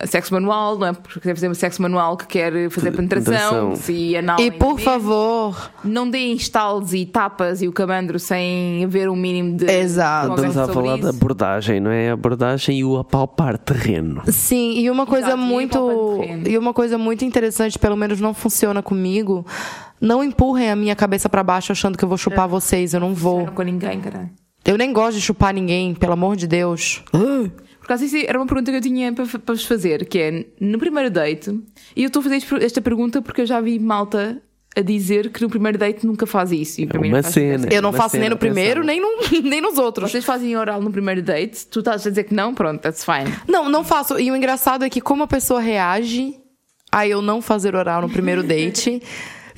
[0.06, 0.78] sexo manual.
[0.78, 3.34] Não é porque quer fazer sexo manual que quer fazer penetração.
[3.34, 3.76] Penetração.
[3.76, 9.10] Se anal E por favor, Não deem estalos e tapas e o camandro sem haver
[9.10, 9.66] um mínimo de.
[9.66, 10.36] Exato.
[10.36, 11.18] Estamos a falar da isso.
[11.18, 12.10] abordagem, não é?
[12.10, 14.22] A abordagem e o apalpar terreno.
[14.28, 16.48] sim, e uma coisa Exato, e muito terreno.
[16.48, 19.46] e uma coisa muito interessante, pelo menos não funciona comigo.
[20.00, 23.14] Não empurrem a minha cabeça pra baixo achando que eu vou chupar vocês, eu não
[23.16, 23.46] vou.
[23.46, 24.30] Não com ninguém, caralho.
[24.64, 27.02] Eu nem gosto de chupar ninguém, pelo amor de Deus.
[27.14, 27.50] Ah.
[27.88, 30.46] Por causa disso, era uma pergunta que eu tinha para, para vos fazer, que é
[30.60, 31.58] no primeiro date,
[31.96, 34.42] e eu estou a fazer esta pergunta porque eu já vi malta
[34.76, 36.82] a dizer que no primeiro date nunca faz isso.
[36.82, 37.60] E para mim uma cena.
[37.60, 37.74] sentido.
[37.74, 39.08] Eu não Uma faço nem cena, no primeiro, nem, no,
[39.42, 40.12] nem nos outros.
[40.12, 43.34] Vocês fazem oral no primeiro date, tu estás a dizer que não, pronto, that's fine.
[43.48, 44.20] Não, não faço.
[44.20, 46.36] E o engraçado é que como a pessoa reage
[46.92, 49.02] a eu não fazer oral no primeiro date,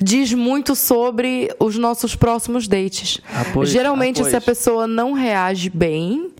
[0.00, 3.20] diz muito sobre os nossos próximos dates.
[3.34, 6.30] Ah, pois, Geralmente, ah, se a pessoa não reage bem,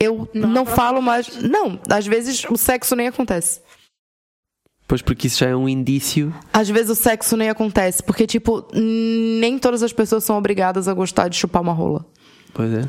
[0.00, 1.28] eu não, falo mais.
[1.42, 3.60] Não, às vezes o sexo nem acontece.
[4.88, 6.34] Pois porque isso já é um indício.
[6.52, 10.94] Às vezes o sexo nem acontece, porque, tipo, nem todas as pessoas são obrigadas a
[10.94, 12.04] gostar de chupar uma rola.
[12.52, 12.88] Pois é.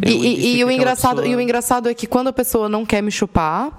[0.00, 2.28] É E, um e- e que o engraçado, pessoa- e o engraçado é que quando
[2.28, 3.76] a pessoa não quer me chupar,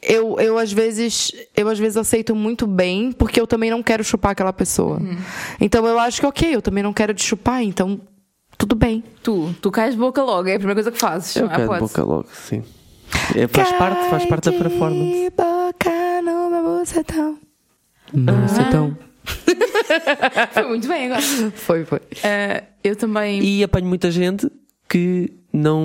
[0.00, 4.02] eu, eu às vezes eu às vezes aceito muito bem, porque eu também não quero
[4.04, 4.98] chupar aquela pessoa.
[4.98, 5.18] Uhum.
[5.60, 8.00] Então eu acho que ok, eu também não quero te chupar, então
[8.58, 9.02] tudo bem.
[9.22, 11.34] Tu, tu cais de boca logo, é a primeira coisa que fazes.
[11.36, 12.62] Eu há quero de boca logo, sim.
[13.34, 15.12] É, faz parte, faz parte da Cai performance.
[15.12, 17.38] de boca no meu bucetão.
[18.12, 18.96] Bucetão.
[20.52, 21.22] Foi muito bem agora.
[21.54, 22.00] Foi, foi.
[22.22, 23.42] Ah, eu também.
[23.42, 24.50] E apanho muita gente
[24.88, 25.80] que não,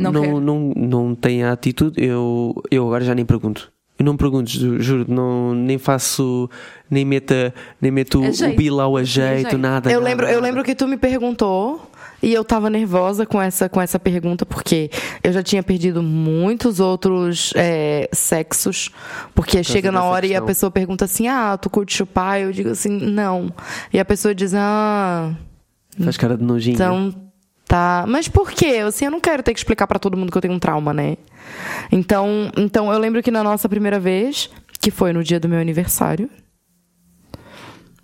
[0.00, 2.02] Não não, não, não, tem a atitude.
[2.02, 3.70] Eu, eu agora já nem pergunto.
[3.98, 6.48] Eu não pergunto, ju- juro, não, nem faço,
[6.90, 7.34] nem meto,
[7.80, 9.90] nem meto o bilau a jeito, nada.
[9.90, 10.40] Eu nada, lembro, eu nada.
[10.42, 11.89] lembro que tu me perguntou
[12.22, 14.90] e eu tava nervosa com essa, com essa pergunta, porque
[15.22, 18.90] eu já tinha perdido muitos outros é, sexos.
[19.34, 20.46] Porque chega na hora e a questão.
[20.46, 22.40] pessoa pergunta assim: Ah, tu curte chupar?
[22.40, 23.52] Eu digo assim: Não.
[23.92, 25.34] E a pessoa diz: Ah,
[26.02, 26.74] Faz cara de nojinho.
[26.74, 27.14] então
[27.66, 28.04] tá.
[28.06, 28.82] Mas por quê?
[28.86, 30.92] Assim, eu não quero ter que explicar pra todo mundo que eu tenho um trauma,
[30.92, 31.16] né?
[31.90, 35.58] Então, então eu lembro que na nossa primeira vez, que foi no dia do meu
[35.58, 36.28] aniversário,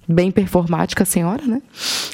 [0.08, 1.60] bem performática a senhora, né?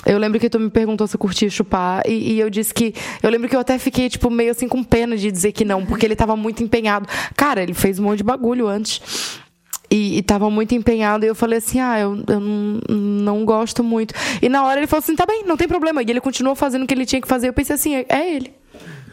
[0.05, 2.95] Eu lembro que tu me perguntou se eu curtia chupar e, e eu disse que.
[3.23, 5.87] Eu lembro que eu até fiquei, tipo, meio assim com pena de dizer que não,
[5.87, 7.09] porque ele tava muito empenhado.
[7.37, 9.41] Cara, ele fez um monte de bagulho antes.
[9.91, 13.85] E, e tava muito empenhado, e eu falei assim: ah, eu, eu não, não gosto
[13.85, 14.15] muito.
[14.41, 16.03] E na hora ele falou assim: tá bem, não tem problema.
[16.03, 17.49] E ele continuou fazendo o que ele tinha que fazer.
[17.49, 18.55] Eu pensei assim: é, é ele.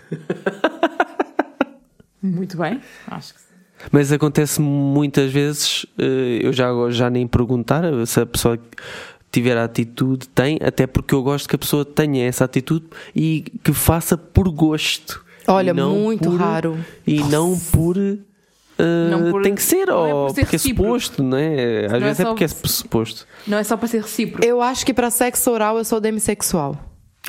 [2.24, 3.50] Muito bem, acho que sim.
[3.92, 8.60] Mas acontece muitas vezes, eh, eu já, já nem perguntar se a pessoa
[9.32, 13.42] tiver a atitude, tem, até porque eu gosto que a pessoa tenha essa atitude e
[13.64, 15.24] que faça por gosto.
[15.48, 16.78] Olha, não muito por- raro.
[17.08, 17.98] E não por.
[17.98, 18.18] uh,
[19.10, 20.88] Não por- tem que ser, não é ou por ser porque é recíproco.
[21.00, 21.86] suposto, né?
[21.86, 23.28] Às Não é vezes é, só- porque é suposto.
[23.48, 24.46] Não é só para ser recíproco.
[24.46, 26.78] Eu acho que pra sexo oral eu sou demissexual.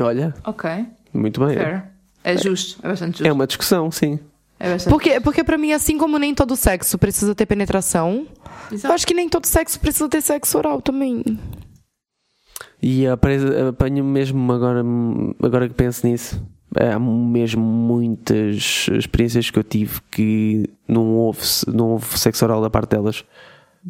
[0.00, 0.70] Olha, Ok,
[1.12, 1.56] muito bem.
[1.56, 1.84] fair.
[2.22, 3.26] É justo, é bastante justo.
[3.26, 4.18] É uma discussão, sim.
[4.58, 8.26] É bastante Porque, porque pra mim, assim como nem todo sexo precisa ter penetração,
[8.70, 8.92] Exato.
[8.92, 11.24] eu acho que nem todo sexo precisa ter sexo oral também.
[12.82, 14.82] E apanho mesmo agora,
[15.42, 16.42] agora que penso nisso.
[16.74, 22.70] Há mesmo muitas experiências que eu tive que não houve, não houve sexo oral da
[22.70, 23.24] parte delas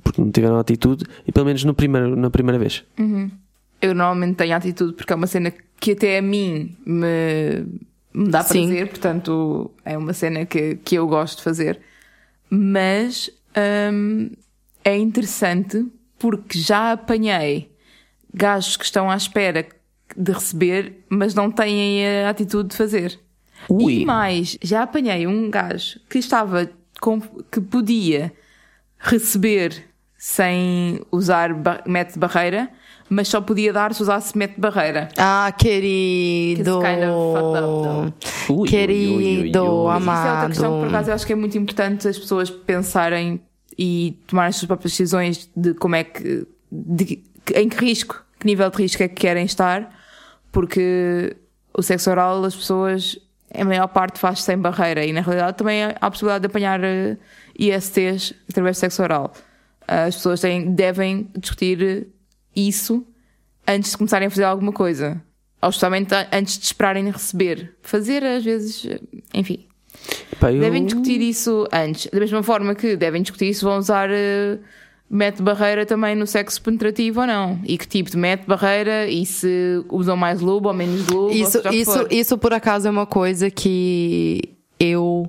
[0.03, 2.85] porque não tiveram atitude e pelo menos no primeiro, na primeira vez.
[3.83, 7.67] Eu normalmente tenho atitude porque é uma cena que até a mim me,
[8.15, 8.69] me dá Sim.
[8.69, 11.81] prazer, portanto é uma cena que, que eu gosto de fazer.
[12.49, 13.31] Mas
[13.93, 14.31] hum,
[14.85, 15.87] é interessante
[16.19, 17.70] porque já apanhei
[18.35, 19.67] gajos que estão à espera
[20.17, 23.19] de receber, mas não têm a atitude de fazer.
[23.69, 24.01] Ui.
[24.01, 26.69] E mais, já apanhei um gajo que estava
[27.01, 28.33] com, que podia
[28.99, 29.85] receber
[30.17, 32.69] sem usar ba- método de barreira,
[33.09, 35.09] mas só podia dar se usasse método de barreira.
[35.17, 36.81] Ah, querido.
[36.81, 38.15] Kind of up,
[38.51, 39.49] Ui, ui, ui, querido, ui, ui.
[39.49, 40.49] Isso é outra amado.
[40.49, 43.41] questão que, por acaso, eu acho que é muito importante as pessoas pensarem
[43.79, 46.47] e tomarem as suas próprias decisões de como é que.
[46.71, 47.23] de-
[47.55, 49.95] em que risco, que nível de risco é que querem estar,
[50.53, 51.37] porque
[51.77, 53.19] o sexo oral, as pessoas,
[53.55, 56.81] a maior parte faz sem barreira e, na realidade, também há a possibilidade de apanhar
[56.83, 57.17] eh,
[57.59, 59.33] ISTs através do sexo oral.
[59.87, 62.09] Ah, As pessoas têm, devem discutir
[62.55, 63.07] isso
[63.67, 65.23] antes de começarem a fazer alguma coisa.
[65.63, 67.77] Ou justamente antes de esperarem receber.
[67.83, 68.99] Fazer, às vezes, eh,
[69.35, 69.67] enfim.
[70.41, 72.07] Pá, eu- Devem discutir isso antes.
[72.11, 74.59] Da mesma forma que devem discutir se vão usar eh,
[75.11, 77.59] método barreira também no sexo penetrativo ou não.
[77.67, 81.17] E que tipo de método barreira e se usam mais lube ou menos lube.
[81.17, 82.13] ou Isso, isso, for.
[82.13, 85.29] isso, por acaso, é uma coisa que eu.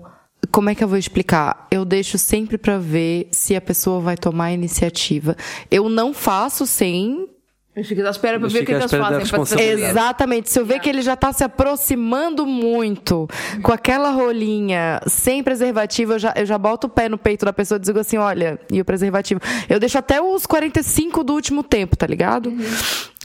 [0.52, 1.68] Como é que eu vou explicar?
[1.72, 5.36] Eu deixo sempre pra ver se a pessoa vai tomar a iniciativa.
[5.70, 7.28] Eu não faço sem.
[7.74, 9.64] Mas ficas à espera para ver o que é eles fazem para.
[9.64, 10.50] Exatamente.
[10.50, 13.30] Se eu ver que ele já tá se aproximando muito
[13.64, 17.54] com aquela rolinha sem preservativo, eu já, eu já boto o pé no peito da
[17.54, 19.40] pessoa e digo assim: olha, e o preservativo?
[19.70, 22.54] Eu deixo até os 45 do último tempo, tá ligado?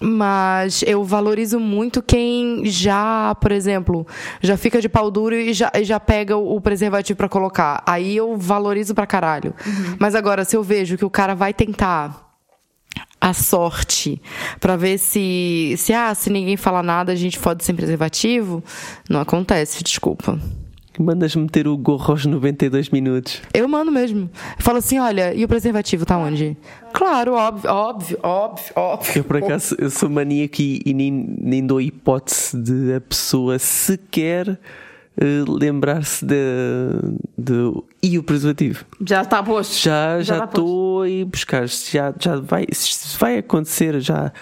[0.01, 4.07] Mas eu valorizo muito quem já, por exemplo,
[4.41, 7.83] já fica de pau duro e já, já pega o, o preservativo pra colocar.
[7.85, 9.53] Aí eu valorizo pra caralho.
[9.99, 12.26] Mas agora, se eu vejo que o cara vai tentar
[13.27, 14.23] a sorte
[14.61, 18.63] pra ver se se ah, se ninguém falar nada a gente fode sem preservativo?
[19.11, 20.39] Não acontece desculpa.
[20.99, 23.43] Mandas meter o gorro aos 92 minutos.
[23.53, 24.31] eu mando mesmo.
[24.59, 26.57] Eu falo assim olha e o preservativo tá onde?
[26.93, 29.19] Claro óbvio óbvio óbvio óbvio.
[29.19, 33.59] Eu, por acaso, eu sou maníaco e, e nem, nem dou hipótese de a pessoa
[33.59, 34.59] sequer
[35.21, 36.37] eh, lembrar-se de,
[37.37, 37.53] de.
[38.03, 38.85] E o preservativo?
[39.05, 39.75] Já está posto.
[39.79, 40.61] Já já está posto.
[40.61, 41.69] estou a ir buscar.
[41.69, 44.33] Se Já, já vai, se vai acontecer já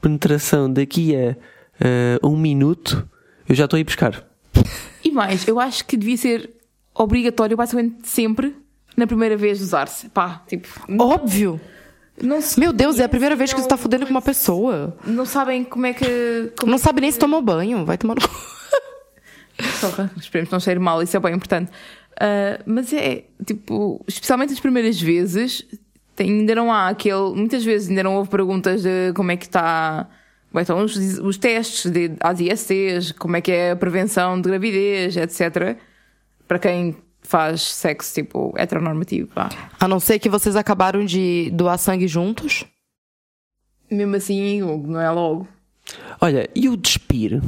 [0.00, 1.36] penetração daqui a
[1.80, 3.08] eh, um minuto,
[3.48, 4.24] eu já estou a ir buscar.
[5.04, 6.50] E mais, eu acho que devia ser
[6.94, 8.54] obrigatório basicamente sempre
[8.96, 10.08] na primeira vez usar-se.
[10.10, 10.68] Pá, tipo.
[10.98, 11.60] óbvio
[12.22, 14.20] Não se meu Deus é a primeira vez que você tá não- fudendo com uma
[14.22, 16.52] pessoa Não sabem como é que.
[16.58, 18.20] Como não sabe nem se tomou banho vai tomar no
[19.62, 19.80] cu.
[19.80, 21.70] Porra, esperemos não cheire mal, isso é bem importante.
[22.20, 25.64] Ah, mas é, tipo, especialmente as primeiras vezes,
[26.14, 27.34] tem- ainda não há aquele.
[27.34, 30.08] Muitas vezes ainda não houve perguntas de como é que está.
[30.50, 33.76] Como é que estão os, os testes de, às ISTs, como é que é a
[33.76, 35.78] prevenção de gravidez, etc.
[36.46, 39.28] Para quem faz sexo, tipo, heteronormativo.
[39.32, 39.48] Pá.
[39.80, 42.66] a não ser que vocês acabaram de doar sangue juntos
[43.90, 45.48] Mesmo assim, não é logo.
[46.20, 47.40] Olha, e o despir?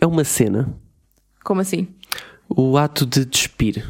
[0.00, 0.72] É uma cena.
[1.46, 1.86] Como assim?
[2.48, 3.86] O ato de despir.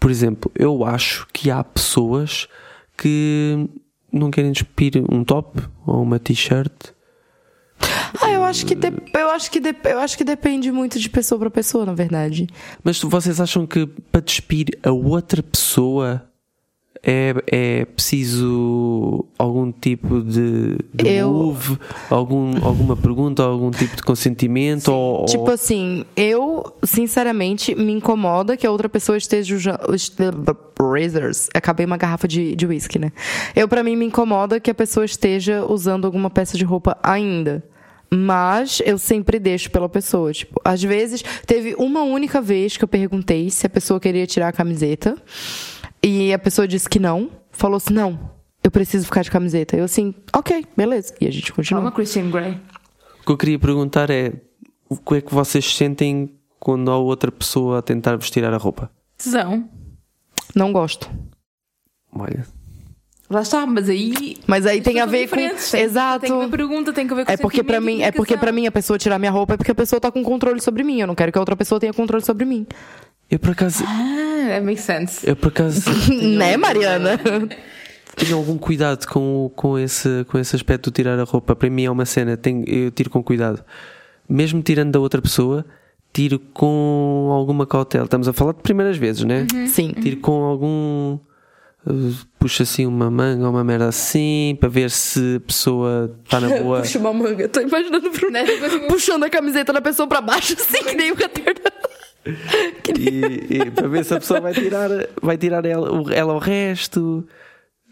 [0.00, 2.48] Por exemplo, eu acho que há pessoas
[2.96, 3.68] que
[4.10, 6.72] não querem despir um top ou uma t-shirt.
[8.22, 11.10] Ah, eu acho que de- eu acho que de- eu acho que depende muito de
[11.10, 12.46] pessoa para pessoa, na verdade.
[12.82, 16.24] Mas vocês acham que para despir a outra pessoa
[17.02, 24.02] é, é preciso algum tipo de, de Eu- move, algum, alguma pergunta, algum tipo de
[24.02, 24.88] consentimento?
[24.92, 31.48] ou, Tipo ou- assim, eu sinceramente me incomoda que a outra pessoa esteja usando razors.
[31.54, 33.12] Acabei uma garrafa de de whisky, né?
[33.56, 37.64] Eu para mim me incomoda que a pessoa esteja usando alguma peça de roupa ainda.
[38.14, 40.32] Mas eu sempre deixo pela pessoa.
[40.34, 44.48] Tipo, às vezes, teve uma única vez que eu perguntei se a pessoa queria tirar
[44.48, 45.16] a camiseta.
[46.02, 47.30] E a pessoa disse que não.
[47.50, 48.30] Falou assim: não,
[48.62, 49.76] eu preciso ficar de camiseta.
[49.76, 51.14] Eu assim, ok, beleza.
[51.20, 51.82] E a gente continua.
[51.82, 52.60] Calma, Christian Grey.
[53.20, 54.32] O que eu queria perguntar é
[54.88, 58.56] o que é que vocês sentem quando há outra pessoa a tentar vos tirar a
[58.56, 58.90] roupa?
[59.16, 59.68] Tesão.
[60.54, 61.10] Não gosto.
[62.12, 62.46] Olha,
[63.32, 64.36] Lá está, mas aí.
[64.46, 65.36] Mas aí tem a ver com.
[65.36, 66.20] Tem- Exato.
[66.26, 68.52] Tem que ver pergunta, tem que ver com É porque e mim, é porque para
[68.52, 71.00] mim a pessoa tirar minha roupa é porque a pessoa tá com controle sobre mim.
[71.00, 72.66] Eu não quero que a outra pessoa tenha controle sobre mim.
[73.30, 75.26] eu por acaso, Ah, that makes sense.
[75.26, 77.18] eu por acaso né, Mariana?
[78.16, 81.56] tenho algum cuidado com, com, esse, com esse aspecto de tirar a roupa.
[81.56, 83.64] Para mim é uma cena, tenho, eu tiro com cuidado.
[84.28, 85.64] Mesmo tirando da outra pessoa,
[86.12, 88.04] tiro com alguma cautela.
[88.04, 89.46] Estamos a falar de primeiras vezes, né?
[89.66, 89.92] Sim.
[90.00, 91.18] Tiro com algum.
[92.38, 96.48] Puxa assim uma manga ou uma merda assim para ver se a pessoa está na
[96.60, 96.80] boa.
[96.82, 97.48] Puxa uma manga.
[97.48, 98.38] Tô imaginando o Bruno
[98.88, 101.72] puxando a camiseta da pessoa pra baixo, assim, que nem o Caternal.
[102.98, 104.88] e, e para ver se a pessoa vai tirar,
[105.20, 107.26] vai tirar ela, o- ela o resto,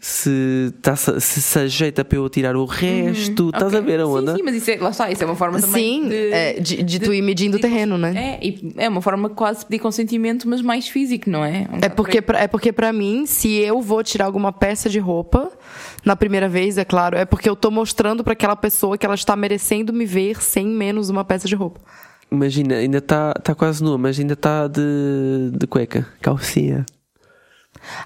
[0.03, 3.49] se, tá, se se ajeita para eu tirar o resto.
[3.49, 3.81] Estás a ok.
[3.81, 4.31] ver a onda?
[4.31, 6.53] Sim, sim, mas isso é, lá está, isso é uma forma também Sim, de, é,
[6.59, 8.39] de, de tu ir medindo o terreno, né?
[8.41, 11.67] É, é uma forma quase de pedir consentimento, mas mais físico, não é?
[11.71, 14.97] Um É porque, pra- é porque pra mim, se eu vou tirar alguma peça de
[14.97, 15.51] roupa,
[16.03, 19.13] na primeira vez, é claro, é porque eu tô mostrando pra aquela pessoa que ela
[19.13, 21.79] está merecendo me ver sem menos uma peça de roupa.
[22.31, 26.85] Imagina, ainda está tá quase nua, mas ainda está de, de cueca, calcinha.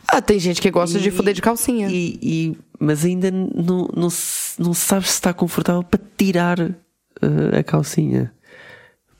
[0.07, 1.87] Ah, tem gente que gosta de foder de calcinha.
[1.89, 7.59] E, e- mas ainda não, não, se- não sabes se está confortável para tirar eh,
[7.59, 8.31] a calcinha.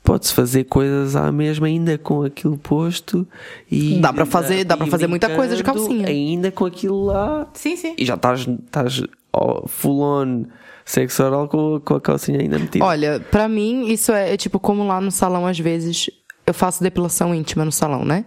[0.02, 3.26] Pode-se fazer coisas à mesma ainda com aquilo posto
[3.70, 6.06] e Dá pra fazer- dá pra e fazer muita coisa de calcinha.
[6.06, 7.94] Ainda com aquilo lá Sim, sim.
[7.98, 10.44] e já estás, estás oh, full on
[10.84, 12.84] sexo oral com, com a calcinha ainda metida.
[12.84, 16.08] Olha, pra mim, isso é, é tipo como lá no salão, às vezes,
[16.46, 18.24] eu faço depilação íntima no salão, né?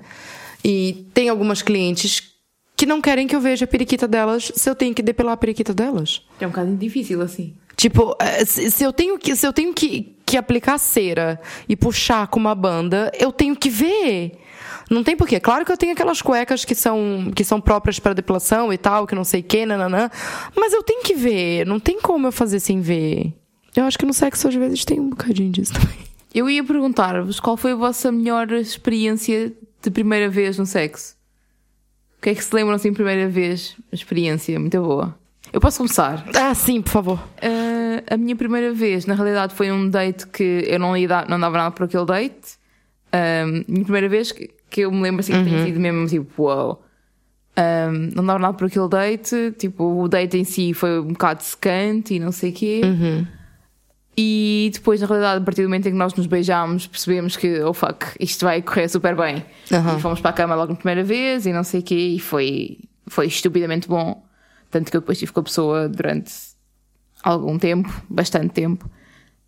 [0.63, 2.34] E tem algumas clientes
[2.76, 5.38] que não querem que eu veja a periquita delas se eu tenho que depilar a
[5.38, 6.22] periquita delas.
[6.39, 7.54] É um bocado difícil assim.
[7.76, 11.76] Tipo, eh, se, se eu tenho que, se eu tenho que, que aplicar cera e
[11.76, 14.34] puxar com uma banda, eu tenho que ver.
[14.89, 15.39] Não tem porquê.
[15.39, 19.06] Claro que eu tenho aquelas cuecas que são, que são próprias para depilação e tal,
[19.06, 20.10] que não sei o que, nananã.
[20.56, 21.65] Mas eu tenho que ver.
[21.65, 23.34] Não tem como eu fazer sem ver.
[23.76, 25.98] Eu acho que no sexo às vezes tem um bocadinho disso também.
[26.34, 31.15] Eu ia perguntar-vos qual foi a vossa melhor experiência de primeira vez no sexo?
[32.17, 33.75] O que é que se lembram assim, primeira vez?
[33.91, 35.17] Experiência muito boa.
[35.51, 36.25] Eu posso começar?
[36.35, 37.19] Ah, sim, por favor.
[37.37, 41.29] Uh, a minha primeira vez, na realidade, foi um date que eu não, ia dar,
[41.29, 42.59] não dava nada por aquele date.
[43.13, 46.43] Um, minha primeira vez que, que eu me lembro assim que tenha sido mesmo tipo,
[46.43, 46.83] uau.
[47.57, 49.53] Um, não dava nada por aquele date.
[49.57, 52.81] Tipo, o date em si foi um bocado secante e não sei o quê.
[54.21, 57.62] E depois, na realidade, a partir do momento em que nós nos beijámos, percebemos que,
[57.62, 59.45] oh fuck, isto vai correr super bem.
[59.71, 59.97] Aham.
[59.97, 62.19] E fomos para a cama logo na primeira vez e não sei o quê, e
[62.19, 64.21] foi, foi estupidamente bom.
[64.69, 66.34] Tanto que eu depois estive com a pessoa durante
[67.23, 68.89] algum tempo, bastante tempo.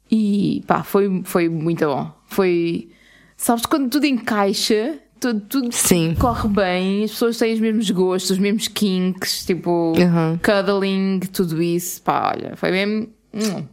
[0.10, 2.10] E pá, foi, foi muito bom.
[2.28, 2.92] Foi,
[3.36, 6.16] sabes, quando tudo encaixa, tudo, tudo Sim.
[6.18, 10.40] corre bem, as pessoas têm os mesmos gostos, os mesmos kinks, tipo, Aham.
[10.42, 12.02] cuddling, tudo isso.
[12.04, 13.66] Pá, olha, foi mesmo hum,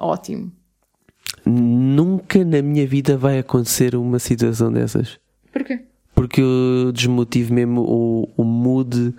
[0.00, 0.50] ótimo.
[1.44, 5.18] Nunca na minha vida vai acontecer uma situação dessas.
[5.52, 5.84] Porquê?
[6.14, 9.14] Porque eu desmotivo mesmo o, o mood,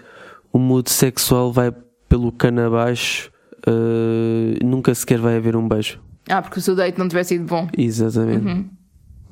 [0.51, 1.73] o mood sexual vai
[2.07, 3.31] pelo cano abaixo.
[3.67, 5.99] uh, nunca sequer vai haver um beijo.
[6.27, 7.67] Ah, porque o seu date não tivesse sido bom.
[7.77, 8.67] Exatamente.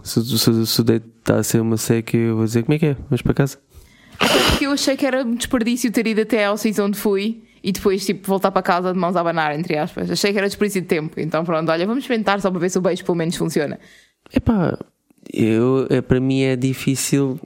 [0.03, 2.79] Se, se, se o date está a ser uma seca, eu vou dizer como é
[2.79, 2.93] que é?
[3.09, 3.57] Vamos para casa.
[4.17, 7.71] Porque eu achei que era um desperdício ter ido até ao sítio onde fui e
[7.71, 10.09] depois, tipo, voltar para casa de mãos a abanar, entre aspas.
[10.09, 11.19] Achei que era desperdício de tempo.
[11.19, 13.79] Então, pronto, olha, vamos experimentar só para ver se o beijo pelo menos funciona.
[14.33, 14.77] Epá,
[15.31, 17.39] eu, é, para mim é difícil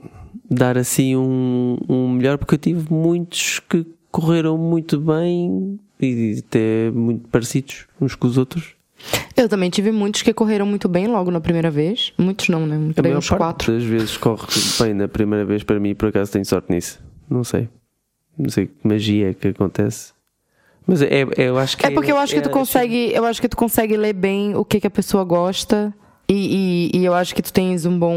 [0.50, 6.90] dar assim um, um melhor porque eu tive muitos que correram muito bem e até
[6.90, 8.74] muito parecidos uns com os outros.
[9.36, 12.12] Eu também tive muitos que correram muito bem logo na primeira vez.
[12.16, 12.76] Muitos não, né?
[12.76, 13.72] A Creio maior uns parte quatro.
[13.72, 14.46] das vezes corre
[14.80, 17.00] bem na primeira vez para mim, por acaso tenho sorte nisso.
[17.28, 17.68] Não sei.
[18.38, 20.12] Não sei que magia é que acontece.
[20.86, 23.24] Mas é, é- eu acho que É porque eu acho que tu é- consegue, eu
[23.24, 25.94] acho que tu consegue ler bem o que, que a pessoa gosta
[26.28, 28.16] e, e, e eu acho que tu tens um bom,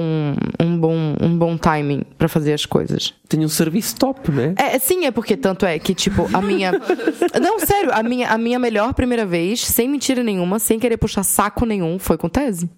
[0.59, 3.13] um bom, um bom timing pra fazer as coisas.
[3.29, 4.53] Tenho um serviço top, né?
[4.57, 6.71] É, sim, é porque tanto é que tipo a minha,
[7.41, 11.23] não sério, a minha, a minha melhor primeira vez, sem mentira nenhuma, sem querer puxar
[11.23, 12.69] saco nenhum, foi com tese.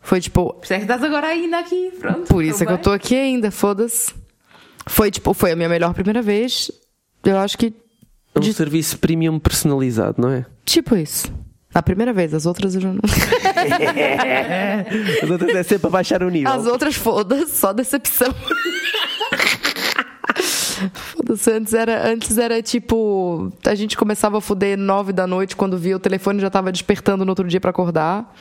[0.00, 2.22] Foi tipo, é que estás agora ainda aqui, pronto.
[2.28, 4.14] por isso é que eu tô aqui ainda, foda-se.
[4.88, 6.70] Foi tipo, foi a minha melhor primeira vez.
[7.24, 7.72] Eu acho que
[8.34, 10.46] É um de- serviço premium personalizado, não é?
[10.64, 11.26] tipo isso.
[11.74, 13.00] A primeira vez, as outras eu já não.
[15.22, 16.50] As outras é sempre a baixar o nível.
[16.50, 18.34] As outras, foda-se, só decepção.
[20.94, 23.52] Foda-se, antes era, antes era tipo.
[23.66, 27.24] A gente começava a fuder nove da noite quando via o telefone já tava despertando
[27.24, 28.32] no outro dia pra acordar.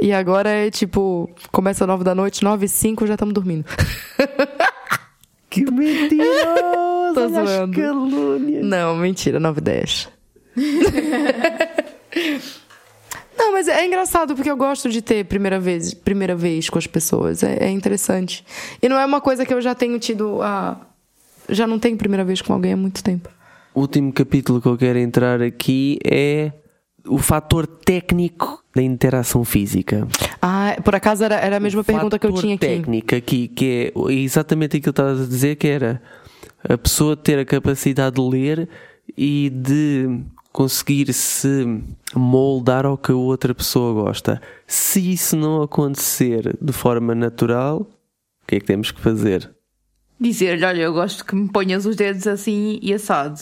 [0.00, 1.28] E agora é tipo.
[1.52, 3.66] Começa nove da noite, nove e cinco já estamos dormindo.
[5.54, 7.14] Que mentiroso!
[7.14, 7.80] Tô zoando.
[7.80, 8.64] calúnias.
[8.64, 10.08] Não, mentira, 9 e 10.
[13.38, 16.88] Não, mas é engraçado porque eu gosto de ter primeira vez, primeira vez com as
[16.88, 17.44] pessoas.
[17.44, 18.44] É, é interessante.
[18.82, 20.80] E não é uma coisa que eu já tenho tido a.
[21.48, 23.28] Já não tenho primeira vez com alguém há muito tempo.
[23.72, 26.52] O último capítulo que eu quero entrar aqui é
[27.06, 30.06] o fator técnico da interação física.
[30.42, 32.66] Ah, por acaso era, era a mesma pergunta que eu tinha aqui.
[32.66, 36.02] técnico aqui, que é exatamente aquilo que estavas a dizer, que era
[36.68, 38.68] a pessoa ter a capacidade de ler
[39.16, 40.20] e de
[40.52, 41.82] conseguir se
[42.14, 44.40] moldar ao que a outra pessoa gosta.
[44.66, 49.50] Se isso não acontecer de forma natural, o que é que temos que fazer?
[50.18, 53.40] Dizer-lhe, olha, eu gosto que me ponhas os dedos assim e assado.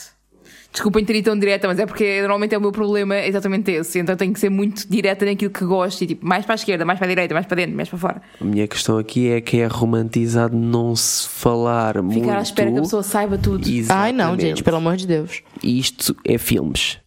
[0.72, 3.70] Desculpem ter ido tão direta, mas é porque normalmente é o meu problema é exatamente
[3.70, 3.98] esse.
[3.98, 6.84] Então tenho que ser muito direta naquilo que gosto e tipo, mais para a esquerda,
[6.84, 8.22] mais para a direita, mais para dentro, mais para fora.
[8.40, 12.20] A minha questão aqui é que é romantizado não se falar muito.
[12.20, 13.64] Ficar à espera que a pessoa saiba tudo.
[13.90, 14.42] Ai não, Exatamente.
[14.42, 15.42] gente, pelo amor de Deus.
[15.62, 16.98] Isto é filmes.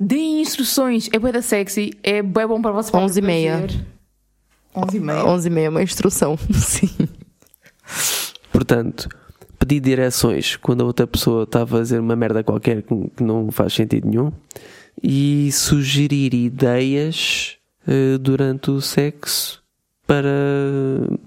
[0.00, 2.90] Deem instruções, é bué da sexy, é bué bom para você.
[2.96, 3.66] 11 e meia.
[4.74, 5.24] 11 e meia.
[5.24, 6.36] 11 e meia é uma instrução.
[6.52, 6.90] Sim.
[8.52, 9.08] Portanto,
[9.62, 13.72] pedir direções quando a outra pessoa está a fazer uma merda qualquer que não faz
[13.72, 14.32] sentido nenhum
[15.00, 19.62] e sugerir ideias eh, durante o sexo
[20.04, 20.28] para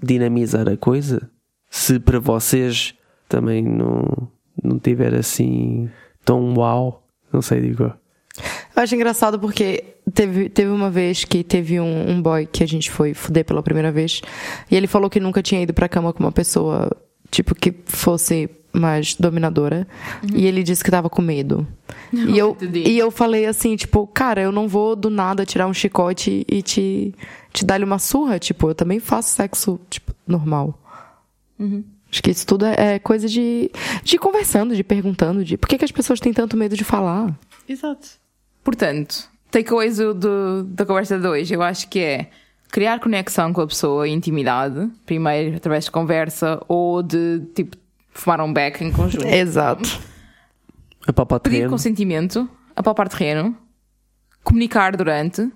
[0.02, 1.30] dinamizar a coisa.
[1.70, 2.94] Se para vocês
[3.26, 4.28] também não,
[4.62, 5.88] não tiver assim
[6.22, 7.84] tão uau, não sei, digo.
[7.84, 9.82] Eu acho engraçado porque
[10.12, 13.62] teve, teve uma vez que teve um, um boy que a gente foi fuder pela
[13.62, 14.20] primeira vez
[14.70, 16.90] e ele falou que nunca tinha ido pra cama com uma pessoa,
[17.30, 19.86] tipo, que fosse mais dominadora.
[20.34, 21.66] E ele disse que tava com medo.
[22.12, 25.74] e, eu, e eu falei assim, tipo, cara, eu não vou do nada tirar um
[25.74, 27.14] chicote e te,
[27.52, 28.38] te dar-lhe uma surra.
[28.38, 30.78] Tipo, eu também faço sexo, tipo, normal.
[32.10, 33.70] Acho que isso tudo é, é coisa de,
[34.04, 37.36] de conversando, de perguntando, de por que, que as pessoas têm tanto medo de falar.
[37.68, 38.08] Exato.
[38.62, 42.30] Portanto, takeaways do, do, da conversa de hoje, eu acho que é
[42.70, 47.76] criar conexão com a pessoa, intimidade, primeiro através de conversa ou de tipo
[48.10, 49.26] fumar um beck em conjunto.
[49.26, 49.88] Exato.
[51.40, 51.70] Pedir terreno.
[51.70, 53.56] consentimento, apalpar terreno,
[54.42, 55.50] comunicar durante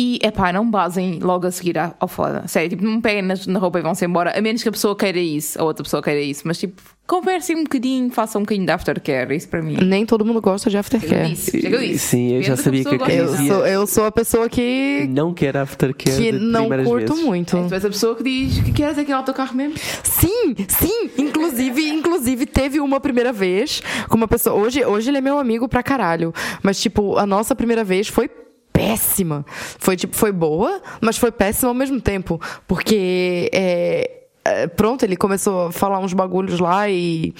[0.00, 2.46] e, epá, não basem logo a seguir ao foda.
[2.46, 4.72] Sério, tipo, não me peguem nas- na roupa e vão-se embora, a menos que a
[4.72, 6.42] pessoa queira isso, a outra pessoa queira isso.
[6.46, 9.76] Mas, tipo, conversem um bocadinho, façam um bocadinho de aftercare, isso para mim.
[9.82, 11.30] Nem todo mundo gosta de Eu aftercare.
[11.30, 11.98] disse, chega eu disse.
[12.10, 13.12] Sim, eu já sabia que a Eu gosta.
[13.12, 17.24] Cris ia- sou, eu sou a pessoa que, Não quer aftercare que não curto vezes.
[17.24, 17.56] muito.
[17.68, 19.74] Tu és a pessoa que diz que queres aquele autocarro mesmo?
[20.04, 21.10] Sim, sim.
[21.18, 24.54] Inclusive, inclusive, teve uma primeira vez com uma pessoa.
[24.54, 26.32] Hoje, hoje ele é meu amigo pra caralho.
[26.62, 28.30] Mas, tipo, a nossa primeira vez foi
[28.78, 29.44] péssima.
[29.78, 32.40] Foi, tipo, foi boa, mas foi péssima ao mesmo tempo.
[32.66, 34.10] Porque, é,
[34.44, 37.34] é, pronto, ele começou a falar uns bagulhos lá e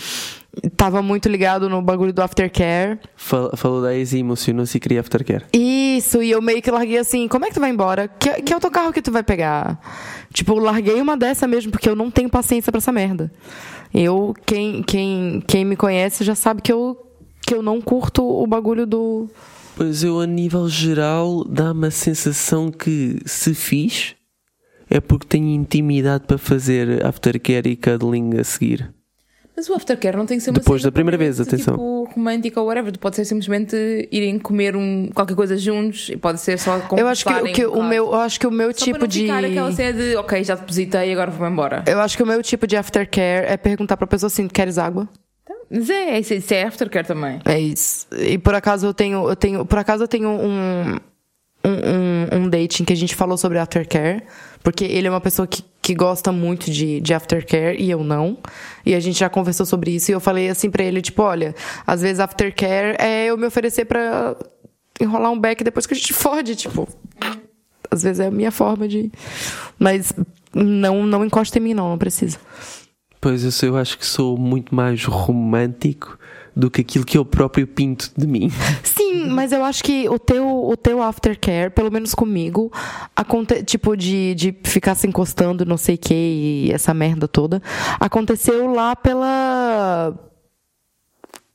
[0.76, 2.98] tava muito ligado no bagulho do aftercare.
[3.16, 5.44] Fal- Falou da ex e emocionou-se e queria aftercare.
[5.52, 8.08] Isso, e eu meio que larguei assim, como é que tu vai embora?
[8.08, 9.78] Que, que autocarro que tu vai pegar?
[10.32, 13.30] Tipo, eu larguei uma dessa mesmo, porque eu não tenho paciência pra essa merda.
[13.94, 16.96] Eu, quem, quem, quem me conhece já sabe que eu,
[17.46, 19.28] que eu não curto o bagulho do.
[19.78, 24.16] Pois eu, a nível geral, dá-me a sensação que se fiz
[24.90, 28.92] é porque tenho intimidade para fazer aftercare e cuddling a seguir.
[29.56, 31.74] Mas o aftercare não tem que ser uma Depois cena da primeira vez, atenção.
[31.74, 32.98] Tipo, romântica ou whatever.
[32.98, 37.24] Pode ser simplesmente irem comer um, qualquer coisa juntos e pode ser só Eu acho
[37.24, 39.20] que, o que o meu, eu acho que o meu Só para tipo não de.
[39.20, 41.84] ficar aquela cena de ok, já depositei, agora vou embora.
[41.86, 45.08] Eu acho que o meu tipo de aftercare é perguntar pra pessoa assim, queres água?
[45.70, 47.40] Mas é, isso, isso é aftercare também.
[47.44, 48.06] É isso.
[48.12, 50.96] E por acaso eu tenho, eu tenho, por acaso eu tenho um,
[51.64, 54.22] um, um, dating que a gente falou sobre aftercare,
[54.62, 58.38] porque ele é uma pessoa que, que gosta muito de, de aftercare e eu não.
[58.84, 61.54] E a gente já conversou sobre isso e eu falei assim pra ele, tipo, olha,
[61.86, 64.36] às vezes aftercare é eu me oferecer pra
[65.00, 66.88] enrolar um back depois que a gente fode, tipo.
[67.90, 69.10] Às vezes é a minha forma de.
[69.78, 70.12] Mas
[70.54, 72.38] não, não encosta em mim, não, não precisa.
[73.20, 76.18] Pois eu, sou- eu acho que sou muito mais romântico
[76.54, 78.50] do que aquilo que eu próprio pinto de mim.
[78.82, 82.70] Sim, mas eu acho que o teu, o teu aftercare, pelo menos comigo,
[83.14, 87.62] aconte, tipo, de, de ficar se encostando, não sei o que, e essa merda toda,
[88.00, 90.14] aconteceu lá pela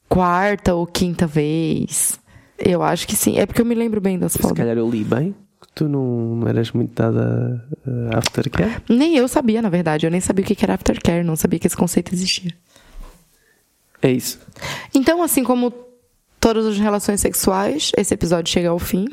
[0.09, 2.19] quarta ou quinta vez.
[2.57, 3.37] Eu acho que sim.
[3.37, 4.57] É porque eu me lembro bem das Se fotos.
[4.57, 5.35] calhar eu li bem.
[5.75, 7.65] Tu não, não eras muito dada
[8.13, 8.77] a aftercare?
[8.87, 10.05] Nem eu sabia, na verdade.
[10.05, 12.51] Eu nem sabia o que era aftercare, não sabia que esse conceito existia.
[14.01, 14.39] É isso.
[14.93, 15.73] Então, assim como
[16.39, 19.07] todas as relações sexuais, esse episódio chega ao fim.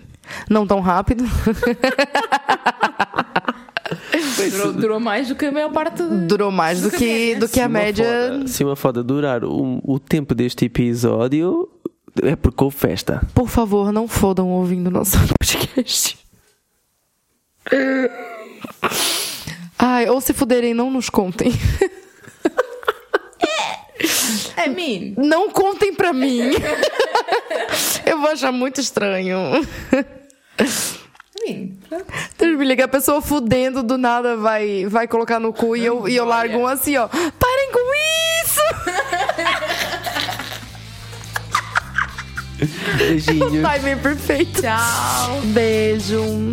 [0.50, 1.24] Não tão rápido.
[4.50, 6.26] Durou, durou mais do que a maior parte do...
[6.26, 8.04] Durou mais do que, do que a Se uma média.
[8.32, 11.68] foda- se uma foda durar o, o tempo deste episódio,
[12.22, 13.22] é porque houve festa.
[13.34, 16.18] Por favor, não fodam ouvindo nosso podcast.
[19.78, 21.52] Ai, ou se fuderem, não nos contem.
[24.56, 26.50] I mean, Não contem pra mim.
[28.04, 29.36] Eu vou achar muito estranho.
[32.38, 36.08] Deus me liga, a pessoa fudendo do nada vai, vai colocar no cu e eu,
[36.08, 37.08] e eu largo um assim, ó.
[37.08, 37.94] Parem com
[38.44, 38.60] isso!
[42.98, 43.66] Beijinhos.
[43.66, 44.60] Timing perfeito.
[44.60, 45.40] tchau.
[45.46, 46.52] Beijo.